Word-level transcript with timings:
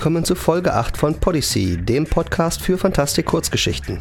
Willkommen 0.00 0.24
zu 0.24 0.34
Folge 0.34 0.72
8 0.72 0.96
von 0.96 1.14
Podyssey, 1.14 1.76
dem 1.76 2.06
Podcast 2.06 2.62
für 2.62 2.78
Fantastik-Kurzgeschichten. 2.78 4.00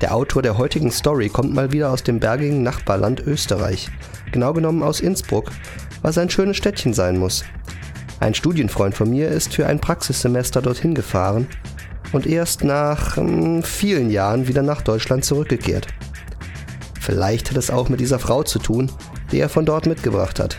Der 0.00 0.14
Autor 0.14 0.42
der 0.42 0.58
heutigen 0.58 0.92
Story 0.92 1.28
kommt 1.28 1.52
mal 1.52 1.72
wieder 1.72 1.90
aus 1.90 2.04
dem 2.04 2.20
bergigen 2.20 2.62
Nachbarland 2.62 3.18
Österreich, 3.18 3.88
genau 4.30 4.52
genommen 4.52 4.84
aus 4.84 5.00
Innsbruck, 5.00 5.50
was 6.02 6.18
ein 6.18 6.30
schönes 6.30 6.56
Städtchen 6.56 6.94
sein 6.94 7.18
muss. 7.18 7.44
Ein 8.20 8.34
Studienfreund 8.34 8.94
von 8.94 9.10
mir 9.10 9.28
ist 9.28 9.54
für 9.54 9.66
ein 9.66 9.80
Praxissemester 9.80 10.62
dorthin 10.62 10.94
gefahren 10.94 11.48
und 12.12 12.24
erst 12.24 12.62
nach 12.62 13.16
hm, 13.16 13.64
vielen 13.64 14.08
Jahren 14.08 14.46
wieder 14.46 14.62
nach 14.62 14.82
Deutschland 14.82 15.24
zurückgekehrt. 15.24 15.88
Vielleicht 17.00 17.50
hat 17.50 17.56
es 17.56 17.72
auch 17.72 17.88
mit 17.88 17.98
dieser 17.98 18.20
Frau 18.20 18.44
zu 18.44 18.60
tun, 18.60 18.92
die 19.32 19.40
er 19.40 19.48
von 19.48 19.66
dort 19.66 19.86
mitgebracht 19.86 20.38
hat. 20.38 20.58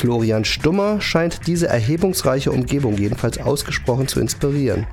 Florian 0.00 0.46
Stummer 0.46 0.98
scheint 1.02 1.46
diese 1.46 1.68
erhebungsreiche 1.68 2.50
Umgebung 2.50 2.96
jedenfalls 2.96 3.36
ausgesprochen 3.36 4.08
zu 4.08 4.18
inspirieren. 4.18 4.86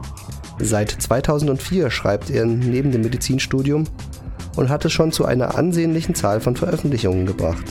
Seit 0.59 0.89
2004 0.89 1.89
schreibt 1.89 2.29
er 2.29 2.45
neben 2.45 2.91
dem 2.91 3.03
Medizinstudium 3.03 3.85
und 4.57 4.67
hat 4.67 4.83
es 4.83 4.91
schon 4.91 5.13
zu 5.13 5.23
einer 5.23 5.55
ansehnlichen 5.57 6.13
Zahl 6.13 6.41
von 6.41 6.57
Veröffentlichungen 6.57 7.25
gebracht. 7.25 7.63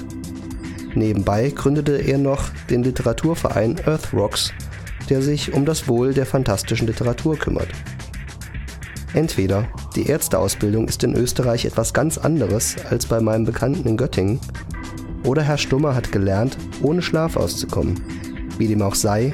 Nebenbei 0.95 1.51
gründete 1.51 1.99
er 1.99 2.17
noch 2.17 2.49
den 2.71 2.83
Literaturverein 2.83 3.77
Earth 3.85 4.15
Rocks, 4.15 4.55
der 5.11 5.21
sich 5.21 5.53
um 5.53 5.67
das 5.67 5.89
Wohl 5.89 6.15
der 6.15 6.25
fantastischen 6.25 6.87
Literatur 6.87 7.37
kümmert. 7.37 7.69
Entweder 9.13 9.69
die 9.95 10.07
Ärzteausbildung 10.07 10.89
ist 10.89 11.05
in 11.05 11.15
Österreich 11.15 11.67
etwas 11.67 11.93
ganz 11.93 12.17
anderes 12.17 12.77
als 12.89 13.05
bei 13.05 13.21
meinem 13.21 13.45
Bekannten 13.45 13.87
in 13.87 13.99
Göttingen, 13.99 14.41
oder 15.27 15.43
Herr 15.43 15.59
Stummer 15.59 15.95
hat 15.95 16.13
gelernt, 16.13 16.57
ohne 16.81 17.03
Schlaf 17.03 17.37
auszukommen. 17.37 18.01
Wie 18.59 18.69
dem 18.69 18.81
auch 18.81 18.95
sei, 18.95 19.33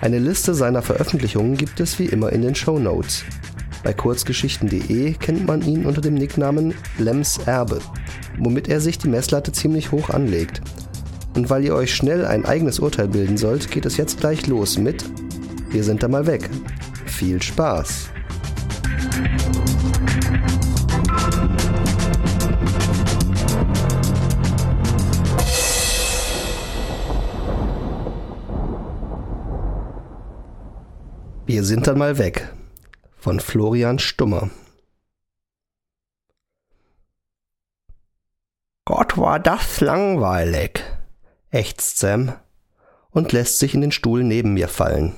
eine 0.00 0.18
Liste 0.18 0.54
seiner 0.54 0.82
Veröffentlichungen 0.82 1.56
gibt 1.56 1.78
es 1.80 1.98
wie 1.98 2.06
immer 2.06 2.32
in 2.32 2.42
den 2.42 2.54
Show 2.54 2.78
Notes. 2.78 3.24
Bei 3.82 3.92
kurzgeschichten.de 3.92 5.14
kennt 5.14 5.46
man 5.46 5.62
ihn 5.62 5.84
unter 5.84 6.00
dem 6.00 6.14
Nicknamen 6.14 6.74
Lems 6.98 7.38
Erbe, 7.46 7.80
womit 8.38 8.68
er 8.68 8.80
sich 8.80 8.98
die 8.98 9.08
Messlatte 9.08 9.52
ziemlich 9.52 9.92
hoch 9.92 10.10
anlegt. 10.10 10.62
Und 11.34 11.50
weil 11.50 11.64
ihr 11.64 11.74
euch 11.74 11.94
schnell 11.94 12.24
ein 12.24 12.44
eigenes 12.44 12.78
Urteil 12.78 13.08
bilden 13.08 13.36
sollt, 13.36 13.70
geht 13.70 13.86
es 13.86 13.96
jetzt 13.96 14.20
gleich 14.20 14.46
los 14.46 14.78
mit 14.78 15.04
Wir 15.70 15.82
sind 15.82 16.02
da 16.02 16.08
mal 16.08 16.26
weg. 16.26 16.48
Viel 17.06 17.42
Spaß! 17.42 18.10
Sind 31.72 31.86
dann 31.86 31.96
mal 31.96 32.18
weg. 32.18 32.52
Von 33.16 33.40
Florian 33.40 33.98
Stummer. 33.98 34.50
Gott 38.84 39.16
war 39.16 39.40
das 39.40 39.80
langweilig, 39.80 40.84
ächzt 41.50 41.96
Sam 41.96 42.34
und 43.08 43.32
lässt 43.32 43.58
sich 43.58 43.72
in 43.72 43.80
den 43.80 43.90
Stuhl 43.90 44.22
neben 44.22 44.52
mir 44.52 44.68
fallen. 44.68 45.14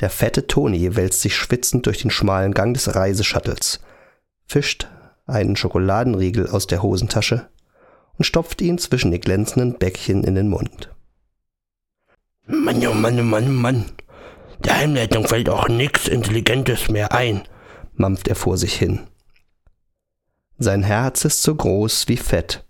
Der 0.00 0.10
fette 0.10 0.46
Toni 0.46 0.94
wälzt 0.94 1.22
sich 1.22 1.34
schwitzend 1.34 1.86
durch 1.86 2.02
den 2.02 2.10
schmalen 2.10 2.52
Gang 2.52 2.74
des 2.74 2.94
Reiseshuttles, 2.94 3.80
fischt 4.44 4.88
einen 5.24 5.56
Schokoladenriegel 5.56 6.50
aus 6.50 6.66
der 6.66 6.82
Hosentasche 6.82 7.48
und 8.18 8.26
stopft 8.26 8.60
ihn 8.60 8.76
zwischen 8.76 9.10
die 9.10 9.20
glänzenden 9.20 9.78
Bäckchen 9.78 10.22
in 10.22 10.34
den 10.34 10.48
Mund. 10.48 10.94
Mann, 12.44 12.86
oh 12.86 12.92
Mann, 12.92 13.18
oh 13.18 13.22
Mann, 13.22 13.48
oh 13.48 13.52
Mann, 13.52 13.86
der 14.64 14.76
Heimleitung 14.76 15.26
fällt 15.26 15.48
auch 15.48 15.68
nix 15.68 16.08
Intelligentes 16.08 16.88
mehr 16.88 17.12
ein, 17.12 17.42
mampft 17.94 18.28
er 18.28 18.34
vor 18.34 18.56
sich 18.56 18.74
hin. 18.74 19.00
Sein 20.58 20.82
Herz 20.82 21.24
ist 21.24 21.42
so 21.42 21.54
groß 21.54 22.08
wie 22.08 22.16
Fett, 22.16 22.66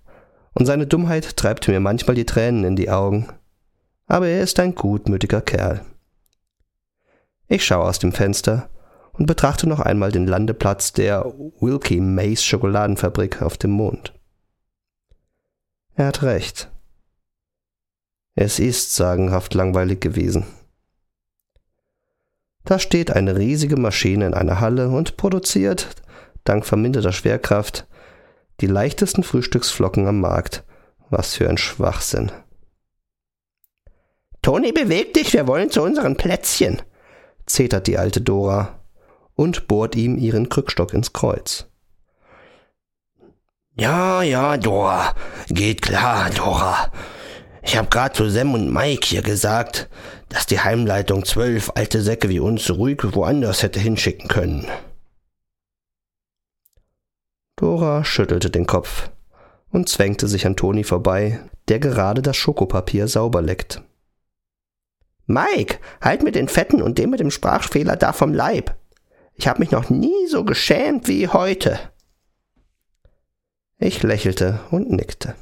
und 0.53 0.66
seine 0.66 0.87
Dummheit 0.87 1.37
treibt 1.37 1.69
mir 1.69 1.81
manchmal 1.81 2.16
die 2.16 2.26
Tränen 2.26 2.65
in 2.65 2.76
die 2.76 2.91
Augen. 2.91 3.28
Aber 4.06 4.26
er 4.26 4.43
ist 4.43 4.59
ein 4.60 4.75
gutmütiger 4.75 5.41
Kerl. 5.41 5.84
Ich 7.47 7.65
schaue 7.65 7.84
aus 7.84 7.99
dem 7.99 8.12
Fenster 8.12 8.69
und 9.12 9.26
betrachte 9.26 9.69
noch 9.69 9.81
einmal 9.81 10.12
den 10.12 10.26
Landeplatz 10.26 10.93
der 10.93 11.25
Wilkie 11.60 12.00
Mays 12.00 12.44
Schokoladenfabrik 12.44 13.43
auf 13.43 13.56
dem 13.56 13.70
Mond. 13.70 14.12
Er 15.94 16.06
hat 16.06 16.22
recht. 16.22 16.70
Es 18.34 18.59
ist 18.59 18.94
sagenhaft 18.94 19.55
langweilig 19.55 20.00
gewesen. 20.00 20.47
Da 22.69 22.79
steht 22.79 23.11
eine 23.11 23.34
riesige 23.34 23.79
Maschine 23.79 24.27
in 24.27 24.34
einer 24.34 24.61
Halle 24.61 24.91
und 24.91 25.17
produziert, 25.17 25.89
dank 26.45 26.67
verminderter 26.67 27.12
Schwerkraft, 27.12 27.87
die 28.61 28.67
leichtesten 28.67 29.23
Frühstücksflocken 29.23 30.06
am 30.06 30.21
Markt. 30.21 30.65
Was 31.09 31.34
für 31.34 31.49
ein 31.49 31.56
Schwachsinn. 31.56 32.31
Toni, 34.43 34.73
beweg 34.73 35.15
dich, 35.15 35.33
wir 35.33 35.47
wollen 35.47 35.71
zu 35.71 35.81
unseren 35.81 36.17
Plätzchen, 36.17 36.83
zetert 37.47 37.87
die 37.87 37.97
alte 37.97 38.21
Dora 38.21 38.81
und 39.35 39.67
bohrt 39.67 39.97
ihm 39.97 40.19
ihren 40.19 40.50
Krückstock 40.50 40.93
ins 40.93 41.15
Kreuz. 41.15 41.71
Ja, 43.77 44.21
ja, 44.21 44.59
Dora, 44.59 45.15
geht 45.49 45.81
klar, 45.81 46.29
Dora. 46.29 46.93
Ich 47.69 47.77
hab 47.77 47.91
grad 47.91 48.17
zu 48.17 48.31
Sam 48.31 48.55
und 48.55 48.73
Mike 48.73 49.06
hier 49.06 49.21
gesagt, 49.21 49.91
dass 50.31 50.47
die 50.47 50.59
Heimleitung 50.59 51.27
zwölf 51.27 51.71
alte 51.75 52.01
Säcke 52.01 52.31
wie 52.31 52.41
uns 52.41 52.71
ruhig 52.71 53.03
woanders 53.15 53.62
hätte 53.62 53.79
hinschicken 53.79 54.27
können. 54.27 54.67
Dora 57.56 58.06
schüttelte 58.06 58.49
den 58.49 58.67
Kopf 58.67 59.11
und 59.71 59.91
zwängte 59.91 60.29
sich 60.29 60.47
an 60.47 60.56
Toni 60.56 60.83
vorbei, 60.83 61.41
der 61.69 61.79
gerade 61.79 62.23
das 62.23 62.39
Schokopapier 62.39 63.06
sauber 63.06 63.43
leckt. 63.43 63.83
Mike, 65.27 65.79
halt 66.00 66.23
mir 66.23 66.33
den 66.33 66.49
Fetten 66.49 66.81
und 66.81 66.97
den 66.97 67.11
mit 67.11 67.21
dem 67.21 67.31
Sprachfehler 67.31 67.97
da 67.97 68.15
vom 68.15 68.33
Leib. 68.33 68.75
Ich 69.35 69.47
hab 69.47 69.59
mich 69.59 69.73
noch 69.73 69.91
nie 69.91 70.27
so 70.31 70.43
geschämt 70.43 71.06
wie 71.06 71.29
heute. 71.29 71.79
Ich 73.77 74.03
lächelte 74.03 74.61
und 74.71 74.91
nickte. 74.91 75.35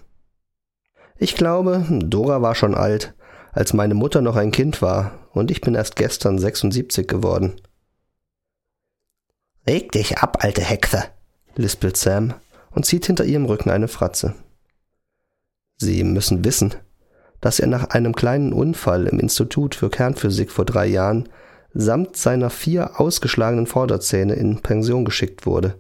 Ich 1.18 1.34
glaube, 1.34 1.84
Dora 1.88 2.42
war 2.42 2.54
schon 2.54 2.74
alt, 2.74 3.14
als 3.52 3.72
meine 3.72 3.94
Mutter 3.94 4.20
noch 4.20 4.36
ein 4.36 4.50
Kind 4.50 4.82
war, 4.82 5.12
und 5.32 5.50
ich 5.50 5.60
bin 5.60 5.74
erst 5.74 5.96
gestern 5.96 6.38
76 6.38 7.06
geworden. 7.06 7.60
Reg 9.66 9.92
dich 9.92 10.18
ab, 10.18 10.38
alte 10.40 10.62
Hexe, 10.62 11.04
lispelt 11.56 11.96
Sam 11.96 12.34
und 12.70 12.84
zieht 12.84 13.06
hinter 13.06 13.24
ihrem 13.24 13.46
Rücken 13.46 13.70
eine 13.70 13.88
Fratze. 13.88 14.34
Sie 15.78 16.04
müssen 16.04 16.44
wissen, 16.44 16.74
dass 17.40 17.60
er 17.60 17.66
nach 17.66 17.90
einem 17.90 18.14
kleinen 18.14 18.52
Unfall 18.52 19.06
im 19.06 19.18
Institut 19.18 19.74
für 19.74 19.90
Kernphysik 19.90 20.50
vor 20.50 20.64
drei 20.64 20.86
Jahren 20.86 21.28
samt 21.72 22.16
seiner 22.16 22.48
vier 22.48 23.00
ausgeschlagenen 23.00 23.66
Vorderzähne 23.66 24.34
in 24.34 24.62
Pension 24.62 25.04
geschickt 25.04 25.44
wurde. 25.44 25.78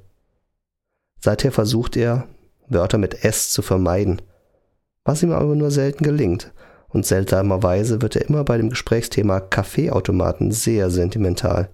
Seither 1.20 1.52
versucht 1.52 1.96
er, 1.96 2.28
Wörter 2.68 2.98
mit 2.98 3.24
S 3.24 3.50
zu 3.50 3.62
vermeiden, 3.62 4.20
was 5.06 5.22
ihm 5.22 5.32
aber 5.32 5.54
nur 5.54 5.70
selten 5.70 6.04
gelingt, 6.04 6.52
und 6.88 7.06
seltsamerweise 7.06 8.02
wird 8.02 8.16
er 8.16 8.28
immer 8.28 8.44
bei 8.44 8.58
dem 8.58 8.68
Gesprächsthema 8.68 9.40
Kaffeeautomaten 9.40 10.52
sehr 10.52 10.90
sentimental. 10.90 11.70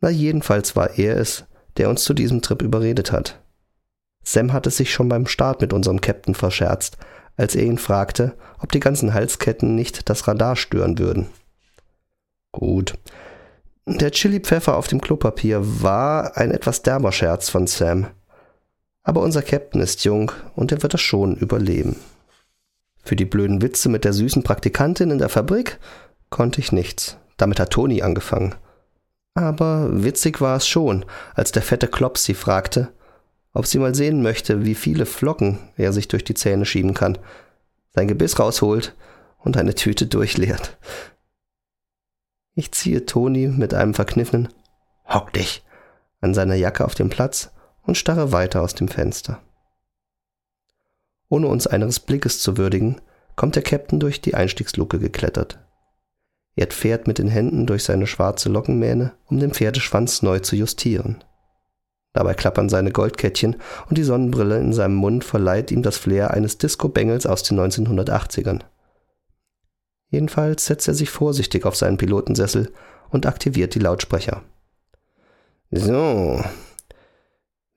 Na 0.00 0.10
jedenfalls 0.10 0.76
war 0.76 0.98
er 0.98 1.16
es, 1.16 1.44
der 1.76 1.88
uns 1.88 2.04
zu 2.04 2.14
diesem 2.14 2.42
Trip 2.42 2.62
überredet 2.62 3.10
hat. 3.10 3.40
Sam 4.22 4.52
hatte 4.52 4.70
sich 4.70 4.92
schon 4.92 5.08
beim 5.08 5.26
Start 5.26 5.60
mit 5.60 5.72
unserem 5.72 6.00
Captain 6.00 6.34
verscherzt, 6.34 6.98
als 7.36 7.54
er 7.54 7.64
ihn 7.64 7.78
fragte, 7.78 8.34
ob 8.60 8.70
die 8.72 8.80
ganzen 8.80 9.14
Halsketten 9.14 9.74
nicht 9.74 10.10
das 10.10 10.28
Radar 10.28 10.56
stören 10.56 10.98
würden. 10.98 11.28
Gut. 12.52 12.94
Der 13.86 14.10
Chili-Pfeffer 14.10 14.76
auf 14.76 14.88
dem 14.88 15.00
Klopapier 15.00 15.60
war 15.62 16.36
ein 16.36 16.50
etwas 16.50 16.82
derber 16.82 17.10
Scherz 17.10 17.48
von 17.48 17.66
Sam. 17.66 18.08
Aber 19.08 19.22
unser 19.22 19.40
Captain 19.40 19.80
ist 19.80 20.04
jung 20.04 20.32
und 20.54 20.70
er 20.70 20.82
wird 20.82 20.92
das 20.92 21.00
schon 21.00 21.34
überleben. 21.34 21.96
Für 23.02 23.16
die 23.16 23.24
blöden 23.24 23.62
Witze 23.62 23.88
mit 23.88 24.04
der 24.04 24.12
süßen 24.12 24.42
Praktikantin 24.42 25.10
in 25.10 25.16
der 25.16 25.30
Fabrik 25.30 25.78
konnte 26.28 26.60
ich 26.60 26.72
nichts. 26.72 27.16
Damit 27.38 27.58
hat 27.58 27.70
Toni 27.70 28.02
angefangen. 28.02 28.54
Aber 29.32 29.88
witzig 30.04 30.42
war 30.42 30.58
es 30.58 30.68
schon, 30.68 31.06
als 31.34 31.52
der 31.52 31.62
fette 31.62 31.88
Klops 31.88 32.24
sie 32.24 32.34
fragte, 32.34 32.92
ob 33.54 33.64
sie 33.64 33.78
mal 33.78 33.94
sehen 33.94 34.20
möchte, 34.20 34.66
wie 34.66 34.74
viele 34.74 35.06
Flocken 35.06 35.58
er 35.78 35.94
sich 35.94 36.08
durch 36.08 36.24
die 36.24 36.34
Zähne 36.34 36.66
schieben 36.66 36.92
kann, 36.92 37.16
sein 37.94 38.08
Gebiss 38.08 38.38
rausholt 38.38 38.94
und 39.38 39.56
eine 39.56 39.74
Tüte 39.74 40.06
durchleert. 40.06 40.76
Ich 42.54 42.72
ziehe 42.72 43.06
Toni 43.06 43.48
mit 43.48 43.72
einem 43.72 43.94
verkniffenen 43.94 44.50
Hock 45.06 45.32
dich 45.32 45.64
an 46.20 46.34
seiner 46.34 46.56
Jacke 46.56 46.84
auf 46.84 46.94
den 46.94 47.08
Platz 47.08 47.52
und 47.88 47.96
starre 47.96 48.32
weiter 48.32 48.60
aus 48.60 48.74
dem 48.74 48.86
Fenster. 48.86 49.40
Ohne 51.30 51.48
uns 51.48 51.66
eines 51.66 52.00
Blickes 52.00 52.38
zu 52.40 52.58
würdigen, 52.58 53.00
kommt 53.34 53.56
der 53.56 53.62
Captain 53.62 53.98
durch 53.98 54.20
die 54.20 54.34
Einstiegsluke 54.34 54.98
geklettert. 54.98 55.58
Er 56.54 56.70
fährt 56.70 57.06
mit 57.06 57.18
den 57.18 57.28
Händen 57.28 57.66
durch 57.66 57.84
seine 57.84 58.06
schwarze 58.06 58.50
Lockenmähne, 58.50 59.14
um 59.24 59.40
den 59.40 59.54
Pferdeschwanz 59.54 60.20
neu 60.20 60.40
zu 60.40 60.54
justieren. 60.54 61.24
Dabei 62.12 62.34
klappern 62.34 62.68
seine 62.68 62.92
Goldkettchen 62.92 63.56
und 63.88 63.96
die 63.96 64.04
Sonnenbrille 64.04 64.58
in 64.58 64.74
seinem 64.74 64.96
Mund 64.96 65.24
verleiht 65.24 65.70
ihm 65.70 65.82
das 65.82 65.96
Flair 65.96 66.32
eines 66.32 66.58
Disco-Bengels 66.58 67.24
aus 67.24 67.42
den 67.42 67.58
1980ern. 67.58 68.64
Jedenfalls 70.10 70.66
setzt 70.66 70.88
er 70.88 70.94
sich 70.94 71.08
vorsichtig 71.08 71.64
auf 71.64 71.76
seinen 71.76 71.96
Pilotensessel 71.96 72.70
und 73.08 73.24
aktiviert 73.24 73.74
die 73.74 73.80
Lautsprecher. 73.80 74.42
So, 75.70 76.42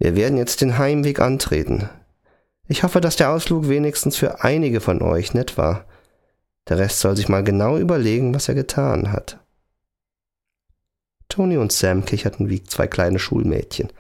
wir 0.02 0.16
werden 0.16 0.36
jetzt 0.36 0.62
den 0.62 0.80
Heimweg 0.80 1.20
antreten. 1.20 1.88
Ich 2.68 2.82
hoffe, 2.82 3.02
dass 3.02 3.18
der 3.18 3.30
Ausflug 3.30 3.70
wenigstens 3.70 4.18
für 4.18 4.44
einige 4.44 4.82
von 4.82 5.00
euch 5.04 5.36
nett 5.36 5.60
war. 5.60 5.86
Der 6.68 6.80
Rest 6.80 7.02
soll 7.02 7.16
sich 7.16 7.30
mal 7.30 7.44
genau 7.44 7.78
überlegen, 7.78 8.34
was 8.34 8.50
er 8.50 8.56
getan 8.56 9.12
hat. 9.12 9.40
Tony 11.30 11.58
und 11.58 11.72
Sam 11.72 12.04
kicherten 12.04 12.50
wie 12.50 12.64
zwei 12.64 12.88
kleine 12.88 13.20
Schulmädchen. 13.20 13.94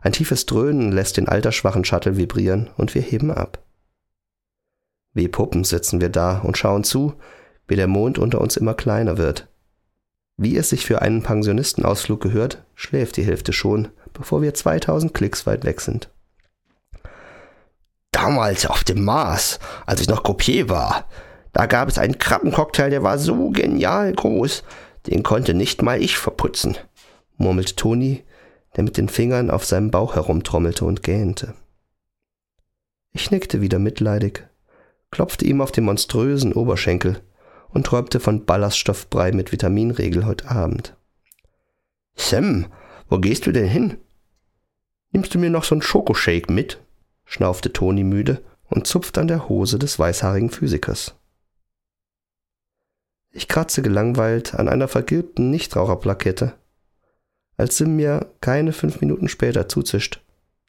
Ein 0.00 0.12
tiefes 0.12 0.46
Dröhnen 0.46 0.90
lässt 0.90 1.18
den 1.18 1.28
altersschwachen 1.28 1.84
Shuttle 1.84 2.16
vibrieren 2.16 2.70
und 2.78 2.94
wir 2.94 3.02
heben 3.02 3.30
ab. 3.30 3.62
Wie 5.12 5.28
Puppen 5.28 5.64
sitzen 5.64 6.00
wir 6.00 6.08
da 6.08 6.38
und 6.38 6.56
schauen 6.56 6.82
zu, 6.82 7.12
wie 7.68 7.76
der 7.76 7.88
Mond 7.88 8.18
unter 8.18 8.40
uns 8.40 8.56
immer 8.56 8.72
kleiner 8.72 9.18
wird. 9.18 9.48
Wie 10.38 10.56
es 10.56 10.68
sich 10.68 10.84
für 10.84 11.00
einen 11.00 11.22
Pensionistenausflug 11.22 12.20
gehört, 12.20 12.62
schläft 12.74 13.16
die 13.16 13.24
Hälfte 13.24 13.52
schon, 13.52 13.88
bevor 14.12 14.42
wir 14.42 14.52
2000 14.52 15.14
Klicks 15.14 15.46
weit 15.46 15.64
weg 15.64 15.80
sind. 15.80 16.10
Damals 18.12 18.66
auf 18.66 18.84
dem 18.84 19.04
Mars, 19.04 19.58
als 19.86 20.00
ich 20.00 20.08
noch 20.08 20.22
Kopier 20.22 20.68
war, 20.68 21.08
da 21.52 21.64
gab 21.66 21.88
es 21.88 21.98
einen 21.98 22.18
Krabbencocktail, 22.18 22.90
der 22.90 23.02
war 23.02 23.18
so 23.18 23.50
genial 23.50 24.12
groß, 24.12 24.62
den 25.06 25.22
konnte 25.22 25.54
nicht 25.54 25.80
mal 25.82 26.02
ich 26.02 26.18
verputzen, 26.18 26.76
murmelte 27.38 27.76
Toni, 27.76 28.24
der 28.76 28.84
mit 28.84 28.98
den 28.98 29.08
Fingern 29.08 29.50
auf 29.50 29.64
seinem 29.64 29.90
Bauch 29.90 30.16
herumtrommelte 30.16 30.84
und 30.84 31.02
gähnte. 31.02 31.54
Ich 33.12 33.30
nickte 33.30 33.62
wieder 33.62 33.78
mitleidig, 33.78 34.46
klopfte 35.10 35.46
ihm 35.46 35.62
auf 35.62 35.72
den 35.72 35.84
monströsen 35.84 36.52
Oberschenkel 36.52 37.22
und 37.68 37.86
träumte 37.86 38.20
von 38.20 38.44
Ballaststoffbrei 38.44 39.32
mit 39.32 39.52
Vitaminregel 39.52 40.24
heute 40.24 40.50
Abend. 40.50 40.96
Sam, 42.14 42.66
wo 43.08 43.18
gehst 43.18 43.46
du 43.46 43.52
denn 43.52 43.68
hin? 43.68 43.98
Nimmst 45.12 45.34
du 45.34 45.38
mir 45.38 45.50
noch 45.50 45.64
so 45.64 45.74
einen 45.74 45.82
Schokoshake 45.82 46.52
mit? 46.52 46.82
schnaufte 47.24 47.72
Toni 47.72 48.04
müde 48.04 48.42
und 48.68 48.86
zupfte 48.86 49.20
an 49.20 49.28
der 49.28 49.48
Hose 49.48 49.78
des 49.78 49.98
weißhaarigen 49.98 50.50
Physikers. 50.50 51.14
Ich 53.30 53.48
kratze 53.48 53.82
gelangweilt 53.82 54.54
an 54.54 54.68
einer 54.68 54.88
vergilbten 54.88 55.50
Nichtraucherplakette, 55.50 56.54
als 57.56 57.76
Sim 57.76 57.96
mir 57.96 58.32
keine 58.40 58.72
fünf 58.72 59.00
Minuten 59.00 59.28
später 59.28 59.68
zuzischt. 59.68 60.22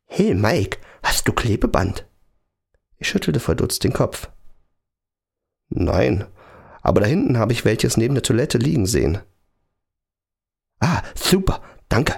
Hey 0.06 0.34
Mike, 0.34 0.80
hast 1.04 1.28
du 1.28 1.34
Klebeband? 1.34 2.06
Ich 2.98 3.10
schüttelte 3.10 3.40
verdutzt 3.40 3.84
den 3.84 3.94
Kopf. 3.94 4.30
Nein, 5.70 6.26
aber 6.88 7.02
da 7.02 7.08
hinten 7.08 7.38
habe 7.38 7.52
ich 7.52 7.66
welches 7.66 7.98
neben 7.98 8.16
der 8.16 8.24
Toilette 8.24 8.58
liegen 8.58 8.86
sehen. 8.86 9.20
Ah, 10.80 11.02
super, 11.16 11.62
danke, 11.90 12.16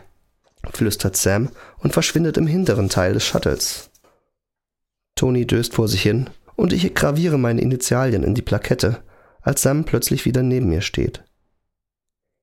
flüstert 0.71 1.17
Sam 1.17 1.49
und 1.79 1.91
verschwindet 1.91 2.37
im 2.37 2.45
hinteren 2.45 2.87
Teil 2.87 3.13
des 3.13 3.25
Shuttles. 3.25 3.89
Tony 5.15 5.47
döst 5.47 5.73
vor 5.73 5.87
sich 5.87 6.03
hin 6.03 6.29
und 6.55 6.71
ich 6.71 6.93
graviere 6.93 7.39
meine 7.39 7.61
Initialien 7.61 8.21
in 8.21 8.35
die 8.35 8.43
Plakette, 8.43 9.03
als 9.41 9.63
Sam 9.63 9.85
plötzlich 9.85 10.25
wieder 10.25 10.43
neben 10.43 10.69
mir 10.69 10.81
steht. 10.81 11.23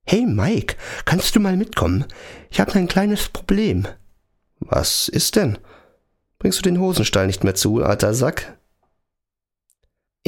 Hey 0.05 0.25
Mike, 0.25 0.75
kannst 1.05 1.33
du 1.33 1.39
mal 1.39 1.55
mitkommen? 1.55 2.03
Ich 2.49 2.59
habe 2.59 2.73
ein 2.73 2.89
kleines 2.89 3.29
Problem. 3.29 3.87
Was 4.59 5.07
ist 5.07 5.37
denn? 5.37 5.57
Bringst 6.39 6.59
du 6.59 6.63
den 6.63 6.81
Hosenstall 6.81 7.27
nicht 7.27 7.45
mehr 7.45 7.55
zu, 7.55 7.81
alter 7.81 8.13
Sack? 8.13 8.56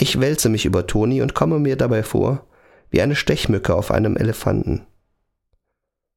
Ich 0.02 0.22
wälze 0.22 0.48
mich 0.48 0.64
über 0.64 0.88
Toni 0.88 1.22
und 1.22 1.34
komme 1.34 1.60
mir 1.60 1.76
dabei 1.76 2.04
vor, 2.04 2.48
wie 2.90 3.02
eine 3.02 3.18
Stechmücke 3.18 3.76
auf 3.76 3.92
einem 3.92 4.16
Elefanten. 4.16 4.88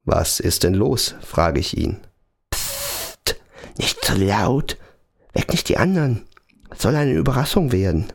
Was 0.05 0.39
ist 0.39 0.63
denn 0.63 0.75
los? 0.75 1.17
frage 1.21 1.59
ich 1.59 1.77
ihn. 1.77 1.99
Psst, 2.49 3.41
nicht 3.77 4.05
so 4.05 4.15
laut. 4.15 4.79
Weck 5.33 5.51
nicht 5.51 5.69
die 5.69 5.79
anderen. 5.79 6.29
Soll 6.79 6.95
eine 6.95 7.13
Überraschung 7.13 7.73
werden. 7.73 8.13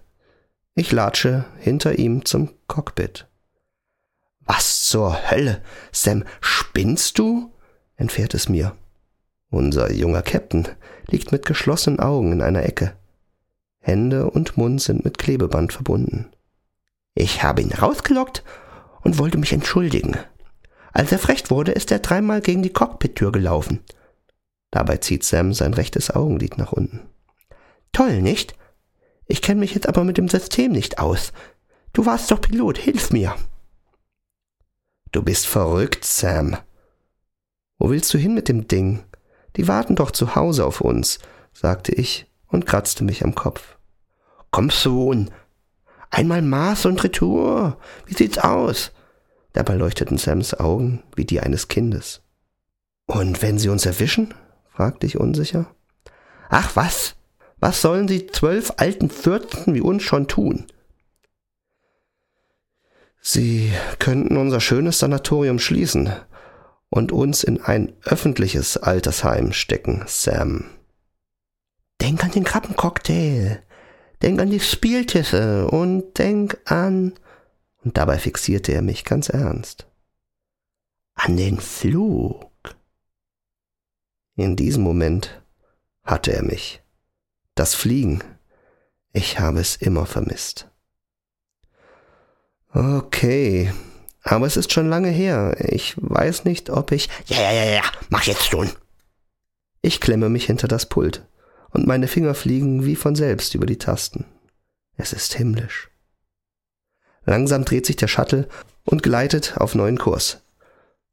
Ich 0.73 0.93
latsche 0.93 1.43
hinter 1.59 1.99
ihm 1.99 2.23
zum 2.23 2.53
Cockpit. 2.67 3.27
Was 4.45 4.85
zur 4.85 5.29
Hölle? 5.29 5.61
Sam, 5.91 6.23
spinnst 6.39 7.19
du? 7.19 7.53
entfährt 7.97 8.35
es 8.35 8.47
mir. 8.47 8.77
Unser 9.49 9.91
junger 9.91 10.21
Captain 10.21 10.65
liegt 11.07 11.33
mit 11.33 11.45
geschlossenen 11.45 11.99
Augen 11.99 12.31
in 12.31 12.41
einer 12.41 12.63
Ecke. 12.63 12.96
Hände 13.87 14.29
und 14.29 14.57
Mund 14.57 14.81
sind 14.81 15.05
mit 15.05 15.17
Klebeband 15.17 15.73
verbunden. 15.73 16.27
Ich 17.15 17.41
habe 17.41 17.61
ihn 17.61 17.71
rausgelockt 17.71 18.43
und 19.01 19.17
wollte 19.17 19.37
mich 19.37 19.53
entschuldigen. 19.53 20.17
Als 20.91 21.11
er 21.11 21.19
frech 21.19 21.49
wurde, 21.49 21.71
ist 21.71 21.91
er 21.91 21.99
dreimal 21.99 22.41
gegen 22.41 22.61
die 22.61 22.73
Cockpit-Tür 22.73 23.31
gelaufen. 23.31 23.79
Dabei 24.71 24.97
zieht 24.97 25.23
Sam 25.23 25.53
sein 25.53 25.73
rechtes 25.73 26.11
Augenlid 26.11 26.57
nach 26.57 26.73
unten. 26.73 27.07
Toll, 27.93 28.21
nicht? 28.21 28.55
Ich 29.25 29.41
kenne 29.41 29.61
mich 29.61 29.73
jetzt 29.73 29.87
aber 29.87 30.03
mit 30.03 30.17
dem 30.17 30.27
System 30.27 30.73
nicht 30.73 30.99
aus. 30.99 31.31
Du 31.93 32.05
warst 32.05 32.29
doch 32.29 32.41
Pilot, 32.41 32.77
hilf 32.77 33.11
mir. 33.11 33.35
Du 35.11 35.23
bist 35.23 35.47
verrückt, 35.47 36.03
Sam. 36.03 36.57
Wo 37.79 37.89
willst 37.89 38.13
du 38.13 38.17
hin 38.17 38.33
mit 38.33 38.49
dem 38.49 38.67
Ding? 38.67 39.05
Die 39.55 39.67
warten 39.67 39.95
doch 39.95 40.11
zu 40.11 40.35
Hause 40.35 40.65
auf 40.65 40.81
uns, 40.81 41.19
sagte 41.53 41.93
ich 41.93 42.29
und 42.47 42.65
kratzte 42.65 43.03
mich 43.03 43.23
am 43.23 43.33
Kopf. 43.33 43.76
Komm 44.51 44.69
schon. 44.69 45.31
Einmal 46.09 46.41
Mars 46.41 46.85
und 46.85 47.03
Retour. 47.03 47.77
Wie 48.05 48.13
sieht's 48.13 48.37
aus? 48.37 48.91
Dabei 49.53 49.75
leuchteten 49.75 50.17
Sams 50.17 50.53
Augen 50.53 51.03
wie 51.15 51.25
die 51.25 51.39
eines 51.39 51.67
Kindes. 51.67 52.21
Und 53.05 53.41
wenn 53.41 53.57
sie 53.57 53.69
uns 53.69 53.85
erwischen? 53.85 54.33
fragte 54.69 55.07
ich 55.07 55.17
unsicher. 55.19 55.73
Ach 56.49 56.75
was, 56.75 57.15
was 57.59 57.81
sollen 57.81 58.07
die 58.07 58.27
zwölf 58.27 58.73
alten 58.77 59.09
Fürsten 59.09 59.73
wie 59.73 59.81
uns 59.81 60.03
schon 60.03 60.27
tun? 60.27 60.67
Sie 63.19 63.73
könnten 63.99 64.37
unser 64.37 64.61
schönes 64.61 64.99
Sanatorium 64.99 65.59
schließen 65.59 66.13
und 66.89 67.11
uns 67.11 67.43
in 67.43 67.61
ein 67.61 67.93
öffentliches 68.03 68.77
Altersheim 68.77 69.51
stecken, 69.51 70.03
Sam. 70.07 70.65
Denk 71.99 72.23
an 72.23 72.31
den 72.31 72.43
Krabbencocktail. 72.43 73.63
Denk 74.21 74.41
an 74.41 74.49
die 74.49 74.59
Spieltisse 74.59 75.67
und 75.67 76.17
denk 76.17 76.59
an. 76.65 77.13
Und 77.83 77.97
dabei 77.97 78.17
fixierte 78.17 78.73
er 78.73 78.81
mich 78.81 79.05
ganz 79.05 79.29
ernst. 79.29 79.87
An 81.13 81.37
den 81.37 81.59
Flug. 81.59 82.51
In 84.35 84.55
diesem 84.55 84.83
Moment 84.83 85.41
hatte 86.03 86.33
er 86.33 86.43
mich. 86.43 86.81
Das 87.55 87.75
Fliegen. 87.75 88.23
Ich 89.13 89.39
habe 89.39 89.59
es 89.59 89.75
immer 89.75 90.05
vermisst. 90.05 90.69
Okay, 92.73 93.71
aber 94.21 94.45
es 94.45 94.57
ist 94.57 94.71
schon 94.71 94.89
lange 94.89 95.09
her. 95.09 95.55
Ich 95.59 95.95
weiß 95.97 96.45
nicht, 96.45 96.69
ob 96.69 96.91
ich. 96.91 97.09
Ja, 97.25 97.41
ja, 97.41 97.51
ja, 97.51 97.65
ja, 97.75 97.83
mach 98.09 98.23
jetzt 98.23 98.45
schon. 98.45 98.69
Ich 99.81 100.01
klemme 100.01 100.29
mich 100.29 100.45
hinter 100.45 100.67
das 100.67 100.87
Pult 100.87 101.25
und 101.77 101.85
meine 101.85 102.07
Finger 102.07 102.33
fliegen 102.33 102.85
wie 102.85 102.95
von 102.95 103.15
selbst 103.15 103.53
über 103.53 103.67
die 103.67 103.77
Tasten. 103.77 104.25
Es 104.95 105.13
ist 105.13 105.35
himmlisch. 105.35 105.91
Langsam 107.23 107.65
dreht 107.65 107.85
sich 107.85 107.97
der 107.97 108.07
Shuttle 108.07 108.49
und 108.83 109.03
gleitet 109.03 109.57
auf 109.57 109.75
neuen 109.75 109.99
Kurs. 109.99 110.41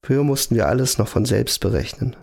Früher 0.03 0.25
mussten 0.25 0.55
wir 0.55 0.67
alles 0.67 0.97
noch 0.97 1.09
von 1.09 1.27
selbst 1.27 1.61
berechnen. 1.61 2.17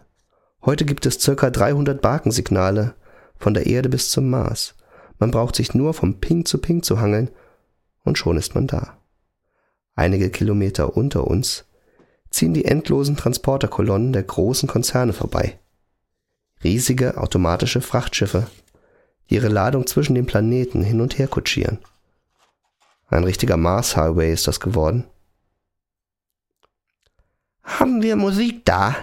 Heute 0.66 0.86
gibt 0.86 1.06
es 1.06 1.20
circa 1.20 1.52
300 1.52 2.02
Barkensignale, 2.02 2.96
von 3.38 3.54
der 3.54 3.68
Erde 3.68 3.90
bis 3.90 4.10
zum 4.10 4.30
Mars. 4.30 4.74
Man 5.20 5.30
braucht 5.30 5.56
sich 5.56 5.76
nur 5.76 5.94
vom 5.94 6.20
Ping 6.20 6.46
zu 6.46 6.58
Ping 6.58 6.82
zu 6.82 7.00
hangeln 7.00 7.30
und 8.04 8.18
schon 8.18 8.38
ist 8.38 8.56
man 8.56 8.66
da. 8.66 8.98
Einige 9.94 10.32
Kilometer 10.32 10.98
unter 10.98 11.28
uns 11.28 11.66
ziehen 12.32 12.56
die 12.56 12.66
endlosen 12.66 13.18
Transporterkolonnen 13.18 14.14
der 14.14 14.24
großen 14.24 14.68
Konzerne 14.68 15.14
vorbei. 15.14 15.60
Riesige 16.64 17.18
automatische 17.18 17.82
Frachtschiffe, 17.82 18.48
die 19.30 19.36
ihre 19.36 19.48
Ladung 19.48 19.88
zwischen 19.88 20.16
den 20.16 20.26
Planeten 20.26 20.84
hin 20.84 21.02
und 21.02 21.18
her 21.18 21.28
kutschieren. 21.28 21.80
Ein 23.08 23.24
richtiger 23.24 23.58
Mars 23.58 23.98
Highway 23.98 24.32
ist 24.32 24.48
das 24.48 24.60
geworden. 24.60 25.06
Haben 27.64 28.02
wir 28.02 28.16
Musik 28.16 28.64
da? 28.66 28.96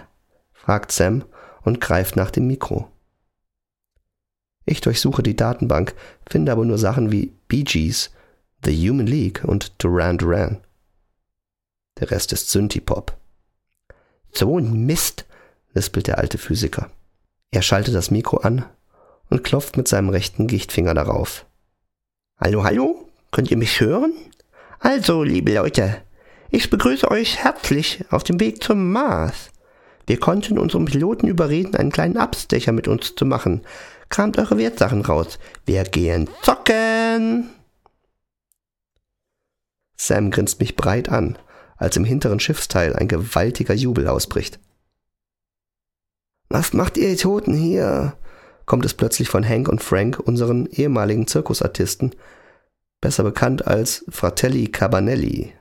fragt 0.53 0.93
Sam 0.93 1.25
und 1.62 1.81
greift 1.81 2.17
nach 2.17 2.31
dem 2.31 2.47
Mikro. 2.47 2.91
Ich 4.65 4.81
durchsuche 4.81 5.23
die 5.23 5.37
Datenbank, 5.37 5.95
finde 6.29 6.53
aber 6.53 6.65
nur 6.65 6.79
Sachen 6.79 7.11
wie 7.11 7.33
Bee 7.49 7.65
Gees, 7.65 8.11
The 8.65 8.88
Human 8.88 9.07
League 9.07 9.45
und 9.45 9.83
Duran 9.83 10.19
Duran. 10.19 10.61
Der 11.99 12.11
Rest 12.11 12.33
ist 12.33 12.50
Synthipop. 12.50 13.17
So 14.33 14.59
ein 14.59 14.87
Mist, 14.87 15.27
lispelt 15.73 16.07
der 16.07 16.19
alte 16.19 16.38
Physiker. 16.38 16.91
Er 17.50 17.62
schaltet 17.62 17.95
das 17.95 18.11
Mikro 18.11 18.38
an 18.38 18.67
und 19.31 19.45
klopft 19.45 19.76
mit 19.76 19.88
seinem 19.88 20.11
rechten 20.11 20.47
Gichtfinger 20.47 20.95
darauf. 20.95 21.47
Hallo, 22.40 22.62
hallo? 22.64 23.09
Könnt 23.31 23.50
ihr 23.50 23.57
mich 23.57 23.81
hören? 23.81 24.12
Also, 24.81 25.23
liebe 25.23 25.55
Leute, 25.55 26.02
ich 26.50 26.71
begrüße 26.71 27.11
euch 27.11 27.38
herzlich 27.38 28.05
auf 28.11 28.23
dem 28.23 28.38
Weg 28.40 28.62
zum 28.62 28.93
Mars. 28.93 29.50
Wir 30.07 30.19
konnten 30.19 30.59
unseren 30.59 30.87
Piloten 30.87 31.26
überreden, 31.26 31.75
einen 31.75 31.93
kleinen 31.93 32.17
Abstecher 32.17 32.73
mit 32.73 32.88
uns 32.88 33.14
zu 33.14 33.26
machen. 33.26 33.62
Kramt 34.09 34.38
eure 34.38 34.57
Wertsachen 34.57 35.02
raus. 35.02 35.38
Wir 35.67 35.85
gehen 35.85 36.31
zocken! 36.43 37.50
Sam 39.97 40.31
grinst 40.31 40.61
mich 40.61 40.76
breit 40.76 41.09
an, 41.09 41.37
als 41.76 41.97
im 41.97 42.05
hinteren 42.05 42.40
Schiffsteil 42.40 42.95
ein 42.95 43.09
gewaltiger 43.09 43.75
Jubel 43.75 44.09
ausbricht. 44.09 44.59
Was 46.49 46.73
macht 46.73 46.97
ihr 46.97 47.17
Toten 47.17 47.55
hier? 47.55 48.17
kommt 48.69 48.85
es 48.85 48.95
plötzlich 48.95 49.31
von 49.31 49.49
Hank 49.49 49.69
und 49.69 49.83
Frank, 49.83 50.19
unseren 50.19 50.67
ehemaligen 50.67 51.26
Zirkusartisten, 51.26 52.14
besser 53.00 53.25
bekannt 53.25 53.67
als 53.67 54.05
Fratelli 54.11 54.69
Cabanelli. 54.69 55.55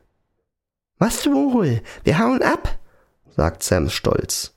Was 0.99 1.25
wohl? 1.25 1.81
Wir 2.03 2.19
hauen 2.19 2.41
ab, 2.41 2.77
sagt 3.35 3.63
Sam 3.63 3.89
stolz. 3.89 4.53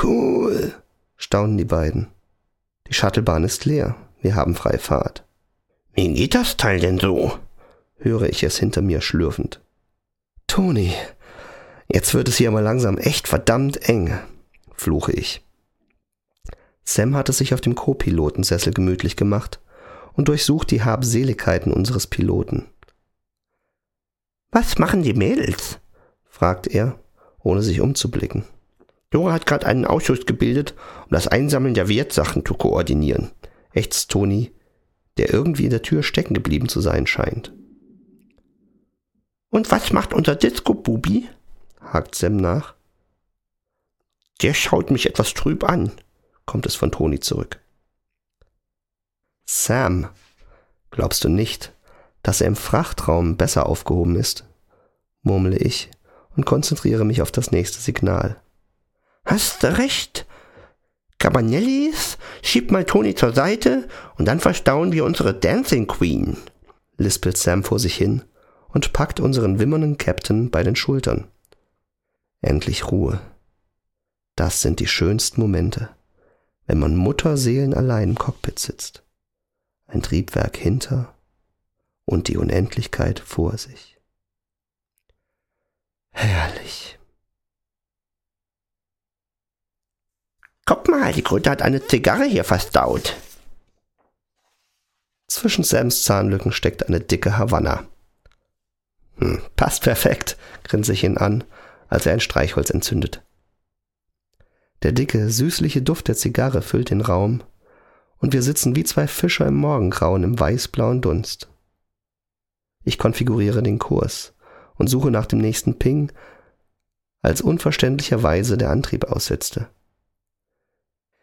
Cool, 0.00 0.72
staunen 1.16 1.58
die 1.58 1.64
beiden. 1.64 2.08
Die 2.86 2.94
Shuttlebahn 2.94 3.44
ist 3.44 3.64
leer. 3.64 3.96
Wir 4.20 4.36
haben 4.36 4.54
freie 4.54 4.78
Fahrt. 4.78 5.26
Wie 5.92 6.12
geht 6.14 6.34
das 6.34 6.56
Teil 6.56 6.80
denn 6.80 6.98
so? 6.98 7.38
höre 7.98 8.28
ich 8.28 8.42
es 8.42 8.58
hinter 8.58 8.82
mir 8.82 9.00
schlürfend. 9.00 9.60
Toni, 10.46 10.94
jetzt 11.88 12.14
wird 12.14 12.28
es 12.28 12.36
hier 12.36 12.50
mal 12.50 12.62
langsam 12.62 12.98
echt 12.98 13.28
verdammt 13.28 13.88
eng, 13.88 14.18
fluche 14.84 15.12
ich. 15.12 15.42
Sam 16.84 17.16
hat 17.16 17.30
es 17.30 17.38
sich 17.38 17.54
auf 17.54 17.62
dem 17.62 17.74
Co-Pilotensessel 17.74 18.72
gemütlich 18.74 19.16
gemacht 19.16 19.60
und 20.12 20.28
durchsucht 20.28 20.70
die 20.70 20.82
Habseligkeiten 20.82 21.72
unseres 21.72 22.06
Piloten. 22.06 22.66
Was 24.50 24.78
machen 24.78 25.02
die 25.02 25.14
Mädels? 25.14 25.78
fragt 26.26 26.66
er, 26.66 26.98
ohne 27.42 27.62
sich 27.62 27.80
umzublicken. 27.80 28.44
Dora 29.10 29.32
hat 29.32 29.46
gerade 29.46 29.66
einen 29.66 29.86
Ausschuss 29.86 30.26
gebildet, 30.26 30.74
um 31.04 31.10
das 31.10 31.28
Einsammeln 31.28 31.74
der 31.74 31.88
Wertsachen 31.88 32.44
zu 32.44 32.54
koordinieren, 32.54 33.30
ächzt 33.72 34.10
Toni, 34.10 34.52
der 35.16 35.32
irgendwie 35.32 35.64
in 35.64 35.70
der 35.70 35.82
Tür 35.82 36.02
stecken 36.02 36.34
geblieben 36.34 36.68
zu 36.68 36.80
sein 36.80 37.06
scheint. 37.06 37.52
Und 39.48 39.70
was 39.70 39.92
macht 39.92 40.12
unser 40.12 40.34
Disco-Bubi? 40.34 41.28
hakt 41.80 42.14
Sam 42.14 42.36
nach. 42.36 42.73
Der 44.42 44.54
schaut 44.54 44.90
mich 44.90 45.06
etwas 45.06 45.34
trüb 45.34 45.64
an, 45.64 45.92
kommt 46.46 46.66
es 46.66 46.74
von 46.74 46.90
Toni 46.90 47.20
zurück. 47.20 47.60
Sam, 49.46 50.08
glaubst 50.90 51.24
du 51.24 51.28
nicht, 51.28 51.72
dass 52.22 52.40
er 52.40 52.48
im 52.48 52.56
Frachtraum 52.56 53.36
besser 53.36 53.66
aufgehoben 53.66 54.16
ist? 54.16 54.44
murmle 55.22 55.56
ich 55.56 55.90
und 56.36 56.44
konzentriere 56.44 57.04
mich 57.04 57.22
auf 57.22 57.32
das 57.32 57.50
nächste 57.50 57.80
Signal. 57.80 58.40
Hast 59.24 59.64
recht. 59.64 60.26
Cabanellis, 61.18 62.18
schieb 62.42 62.70
mal 62.70 62.84
Toni 62.84 63.14
zur 63.14 63.32
Seite 63.32 63.88
und 64.18 64.26
dann 64.26 64.40
verstauen 64.40 64.92
wir 64.92 65.04
unsere 65.04 65.32
Dancing 65.32 65.86
Queen, 65.86 66.36
lispelt 66.98 67.38
Sam 67.38 67.64
vor 67.64 67.78
sich 67.78 67.96
hin 67.96 68.22
und 68.68 68.92
packt 68.92 69.20
unseren 69.20 69.58
wimmernden 69.58 69.96
Captain 69.96 70.50
bei 70.50 70.62
den 70.62 70.76
Schultern. 70.76 71.28
Endlich 72.42 72.90
Ruhe. 72.90 73.20
Das 74.36 74.62
sind 74.62 74.80
die 74.80 74.86
schönsten 74.86 75.40
Momente, 75.40 75.94
wenn 76.66 76.78
man 76.78 76.96
mutterseelenallein 76.96 78.10
im 78.10 78.18
Cockpit 78.18 78.58
sitzt. 78.58 79.04
Ein 79.86 80.02
Triebwerk 80.02 80.56
hinter 80.56 81.14
und 82.04 82.28
die 82.28 82.36
Unendlichkeit 82.36 83.20
vor 83.20 83.56
sich. 83.58 83.98
Herrlich. 86.10 86.98
Guck 90.66 90.88
mal, 90.88 91.12
die 91.12 91.22
Kröte 91.22 91.50
hat 91.50 91.62
eine 91.62 91.86
Zigarre 91.86 92.24
hier 92.24 92.44
verstaut. 92.44 93.16
Zwischen 95.28 95.64
Sams 95.64 96.04
Zahnlücken 96.04 96.52
steckt 96.52 96.86
eine 96.86 97.00
dicke 97.00 97.36
Havanna. 97.36 97.86
Hm, 99.18 99.42
passt 99.56 99.82
perfekt, 99.82 100.36
grinse 100.64 100.92
ich 100.92 101.04
ihn 101.04 101.18
an, 101.18 101.44
als 101.88 102.06
er 102.06 102.14
ein 102.14 102.20
Streichholz 102.20 102.70
entzündet. 102.70 103.22
Der 104.84 104.92
dicke, 104.92 105.30
süßliche 105.30 105.80
Duft 105.80 106.08
der 106.08 106.14
Zigarre 106.14 106.60
füllt 106.60 106.90
den 106.90 107.00
Raum, 107.00 107.42
und 108.18 108.34
wir 108.34 108.42
sitzen 108.42 108.76
wie 108.76 108.84
zwei 108.84 109.06
Fischer 109.06 109.46
im 109.46 109.56
Morgengrauen 109.56 110.22
im 110.22 110.38
weißblauen 110.38 111.00
Dunst. 111.00 111.48
Ich 112.84 112.98
konfiguriere 112.98 113.62
den 113.62 113.78
Kurs 113.78 114.34
und 114.76 114.88
suche 114.88 115.10
nach 115.10 115.24
dem 115.24 115.38
nächsten 115.38 115.78
Ping, 115.78 116.12
als 117.22 117.40
unverständlicherweise 117.40 118.58
der 118.58 118.68
Antrieb 118.68 119.06
aussetzte. 119.06 119.68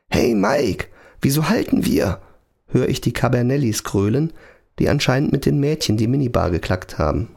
Hey 0.10 0.34
Mike, 0.34 0.88
wieso 1.22 1.48
halten 1.48 1.86
wir? 1.86 2.20
höre 2.66 2.90
ich 2.90 3.00
die 3.00 3.14
Cabernellis 3.14 3.84
grölen, 3.84 4.34
die 4.80 4.90
anscheinend 4.90 5.32
mit 5.32 5.46
den 5.46 5.60
Mädchen 5.60 5.98
die 5.98 6.08
Minibar 6.08 6.50
geklackt 6.50 6.98
haben. 6.98 7.36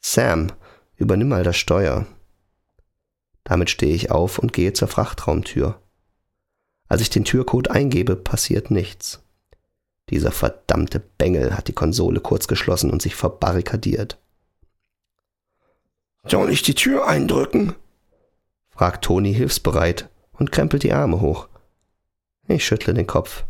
Sam, 0.00 0.48
übernimm 0.96 1.28
mal 1.28 1.44
das 1.44 1.56
Steuer. 1.56 2.06
Damit 3.48 3.70
stehe 3.70 3.94
ich 3.94 4.10
auf 4.10 4.38
und 4.38 4.52
gehe 4.52 4.74
zur 4.74 4.88
Frachtraumtür. 4.88 5.80
Als 6.86 7.00
ich 7.00 7.08
den 7.08 7.24
Türcode 7.24 7.70
eingebe, 7.70 8.14
passiert 8.14 8.70
nichts. 8.70 9.22
Dieser 10.10 10.32
verdammte 10.32 11.00
Bengel 11.00 11.56
hat 11.56 11.68
die 11.68 11.72
Konsole 11.72 12.20
kurz 12.20 12.46
geschlossen 12.46 12.90
und 12.90 13.00
sich 13.00 13.14
verbarrikadiert. 13.14 14.18
Soll 16.26 16.50
ich 16.50 16.62
die 16.62 16.74
Tür 16.74 17.06
eindrücken? 17.06 17.74
fragt 18.68 19.04
Toni 19.04 19.32
hilfsbereit 19.32 20.10
und 20.32 20.52
krempelt 20.52 20.82
die 20.82 20.92
Arme 20.92 21.20
hoch. 21.20 21.48
Ich 22.48 22.66
schüttle 22.66 22.92
den 22.92 23.06
Kopf. 23.06 23.44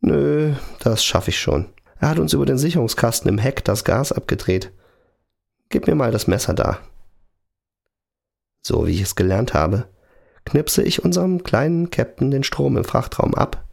Nö, 0.00 0.54
das 0.80 1.04
schaffe 1.04 1.30
ich 1.30 1.38
schon. 1.38 1.68
Er 2.00 2.08
hat 2.08 2.18
uns 2.18 2.32
über 2.32 2.44
den 2.44 2.58
Sicherungskasten 2.58 3.28
im 3.28 3.38
Heck 3.38 3.64
das 3.64 3.84
Gas 3.84 4.10
abgedreht. 4.10 4.72
Gib 5.68 5.86
mir 5.86 5.94
mal 5.94 6.10
das 6.10 6.26
Messer 6.26 6.54
da. 6.54 6.80
So 8.62 8.86
wie 8.86 8.92
ich 8.92 9.02
es 9.02 9.16
gelernt 9.16 9.54
habe, 9.54 9.88
knipse 10.44 10.82
ich 10.82 11.04
unserem 11.04 11.42
kleinen 11.42 11.90
Captain 11.90 12.30
den 12.30 12.44
Strom 12.44 12.76
im 12.76 12.84
Frachtraum 12.84 13.34
ab 13.34 13.64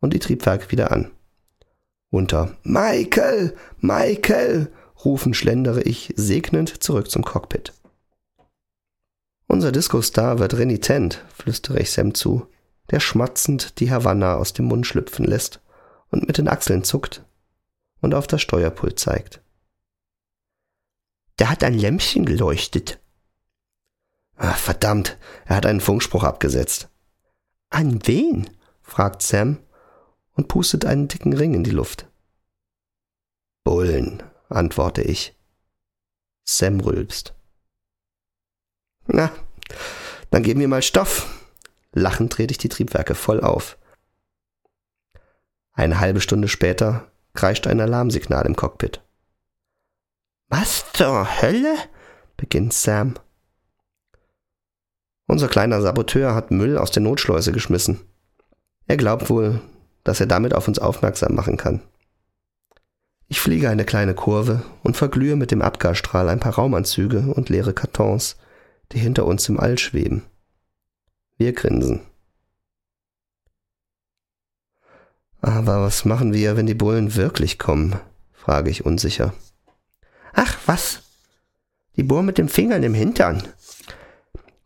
und 0.00 0.12
die 0.12 0.18
Triebwerke 0.18 0.70
wieder 0.70 0.92
an. 0.92 1.10
Unter 2.10 2.56
Michael, 2.62 3.54
Michael 3.78 4.72
rufen 5.04 5.34
schlendere 5.34 5.82
ich 5.82 6.12
segnend 6.16 6.82
zurück 6.82 7.10
zum 7.10 7.24
Cockpit. 7.24 7.72
Unser 9.48 9.72
Disco-Star 9.72 10.38
wird 10.38 10.54
renitent, 10.54 11.24
flüstere 11.34 11.80
ich 11.80 11.92
Sam 11.92 12.14
zu, 12.14 12.46
der 12.90 13.00
schmatzend 13.00 13.80
die 13.80 13.90
Havanna 13.90 14.36
aus 14.36 14.52
dem 14.52 14.66
Mund 14.66 14.86
schlüpfen 14.86 15.24
lässt 15.24 15.60
und 16.10 16.26
mit 16.26 16.38
den 16.38 16.48
Achseln 16.48 16.84
zuckt 16.84 17.24
und 18.00 18.14
auf 18.14 18.26
das 18.26 18.42
Steuerpult 18.42 18.98
zeigt. 18.98 19.42
Der 21.38 21.50
hat 21.50 21.64
ein 21.64 21.74
Lämpchen 21.74 22.24
geleuchtet. 22.24 22.98
Ach, 24.36 24.56
verdammt, 24.58 25.18
er 25.46 25.56
hat 25.56 25.66
einen 25.66 25.80
Funkspruch 25.80 26.22
abgesetzt. 26.22 26.88
An 27.70 28.06
wen? 28.06 28.50
fragt 28.82 29.22
Sam 29.22 29.58
und 30.34 30.48
pustet 30.48 30.84
einen 30.84 31.08
dicken 31.08 31.32
Ring 31.32 31.54
in 31.54 31.64
die 31.64 31.70
Luft. 31.70 32.06
Bullen, 33.64 34.22
antworte 34.48 35.02
ich. 35.02 35.34
Sam 36.44 36.80
rülpst. 36.80 37.34
Na, 39.06 39.32
dann 40.30 40.42
geben 40.42 40.60
wir 40.60 40.68
mal 40.68 40.82
Stoff. 40.82 41.26
Lachend 41.92 42.32
trete 42.32 42.52
ich 42.52 42.58
die 42.58 42.68
Triebwerke 42.68 43.14
voll 43.14 43.40
auf. 43.40 43.78
Eine 45.72 45.98
halbe 45.98 46.20
Stunde 46.20 46.48
später 46.48 47.10
kreischt 47.34 47.66
ein 47.66 47.80
Alarmsignal 47.80 48.46
im 48.46 48.56
Cockpit. 48.56 49.02
Was 50.48 50.92
zur 50.92 51.42
Hölle? 51.42 51.76
beginnt 52.36 52.72
Sam. 52.72 53.14
Unser 55.26 55.48
kleiner 55.48 55.80
Saboteur 55.82 56.34
hat 56.34 56.50
Müll 56.50 56.78
aus 56.78 56.90
der 56.90 57.02
Notschleuse 57.02 57.52
geschmissen. 57.52 58.00
Er 58.86 58.96
glaubt 58.96 59.28
wohl, 59.28 59.60
dass 60.04 60.20
er 60.20 60.26
damit 60.26 60.54
auf 60.54 60.68
uns 60.68 60.78
aufmerksam 60.78 61.34
machen 61.34 61.56
kann. 61.56 61.82
Ich 63.28 63.40
fliege 63.40 63.68
eine 63.68 63.84
kleine 63.84 64.14
Kurve 64.14 64.62
und 64.84 64.96
verglühe 64.96 65.34
mit 65.34 65.50
dem 65.50 65.62
Abgasstrahl 65.62 66.28
ein 66.28 66.38
paar 66.38 66.54
Raumanzüge 66.54 67.32
und 67.34 67.48
leere 67.48 67.72
Kartons, 67.72 68.36
die 68.92 68.98
hinter 68.98 69.26
uns 69.26 69.48
im 69.48 69.58
All 69.58 69.78
schweben. 69.78 70.22
Wir 71.36 71.52
grinsen. 71.52 72.02
Aber 75.40 75.82
was 75.82 76.04
machen 76.04 76.32
wir, 76.32 76.56
wenn 76.56 76.66
die 76.66 76.74
Bullen 76.74 77.14
wirklich 77.16 77.58
kommen? 77.58 77.96
frage 78.32 78.70
ich 78.70 78.86
unsicher. 78.86 79.34
Ach, 80.32 80.56
was? 80.66 81.02
Die 81.96 82.04
Bohr 82.04 82.22
mit 82.22 82.38
dem 82.38 82.48
Finger 82.48 82.76
in 82.76 82.82
dem 82.82 82.94
Hintern. 82.94 83.42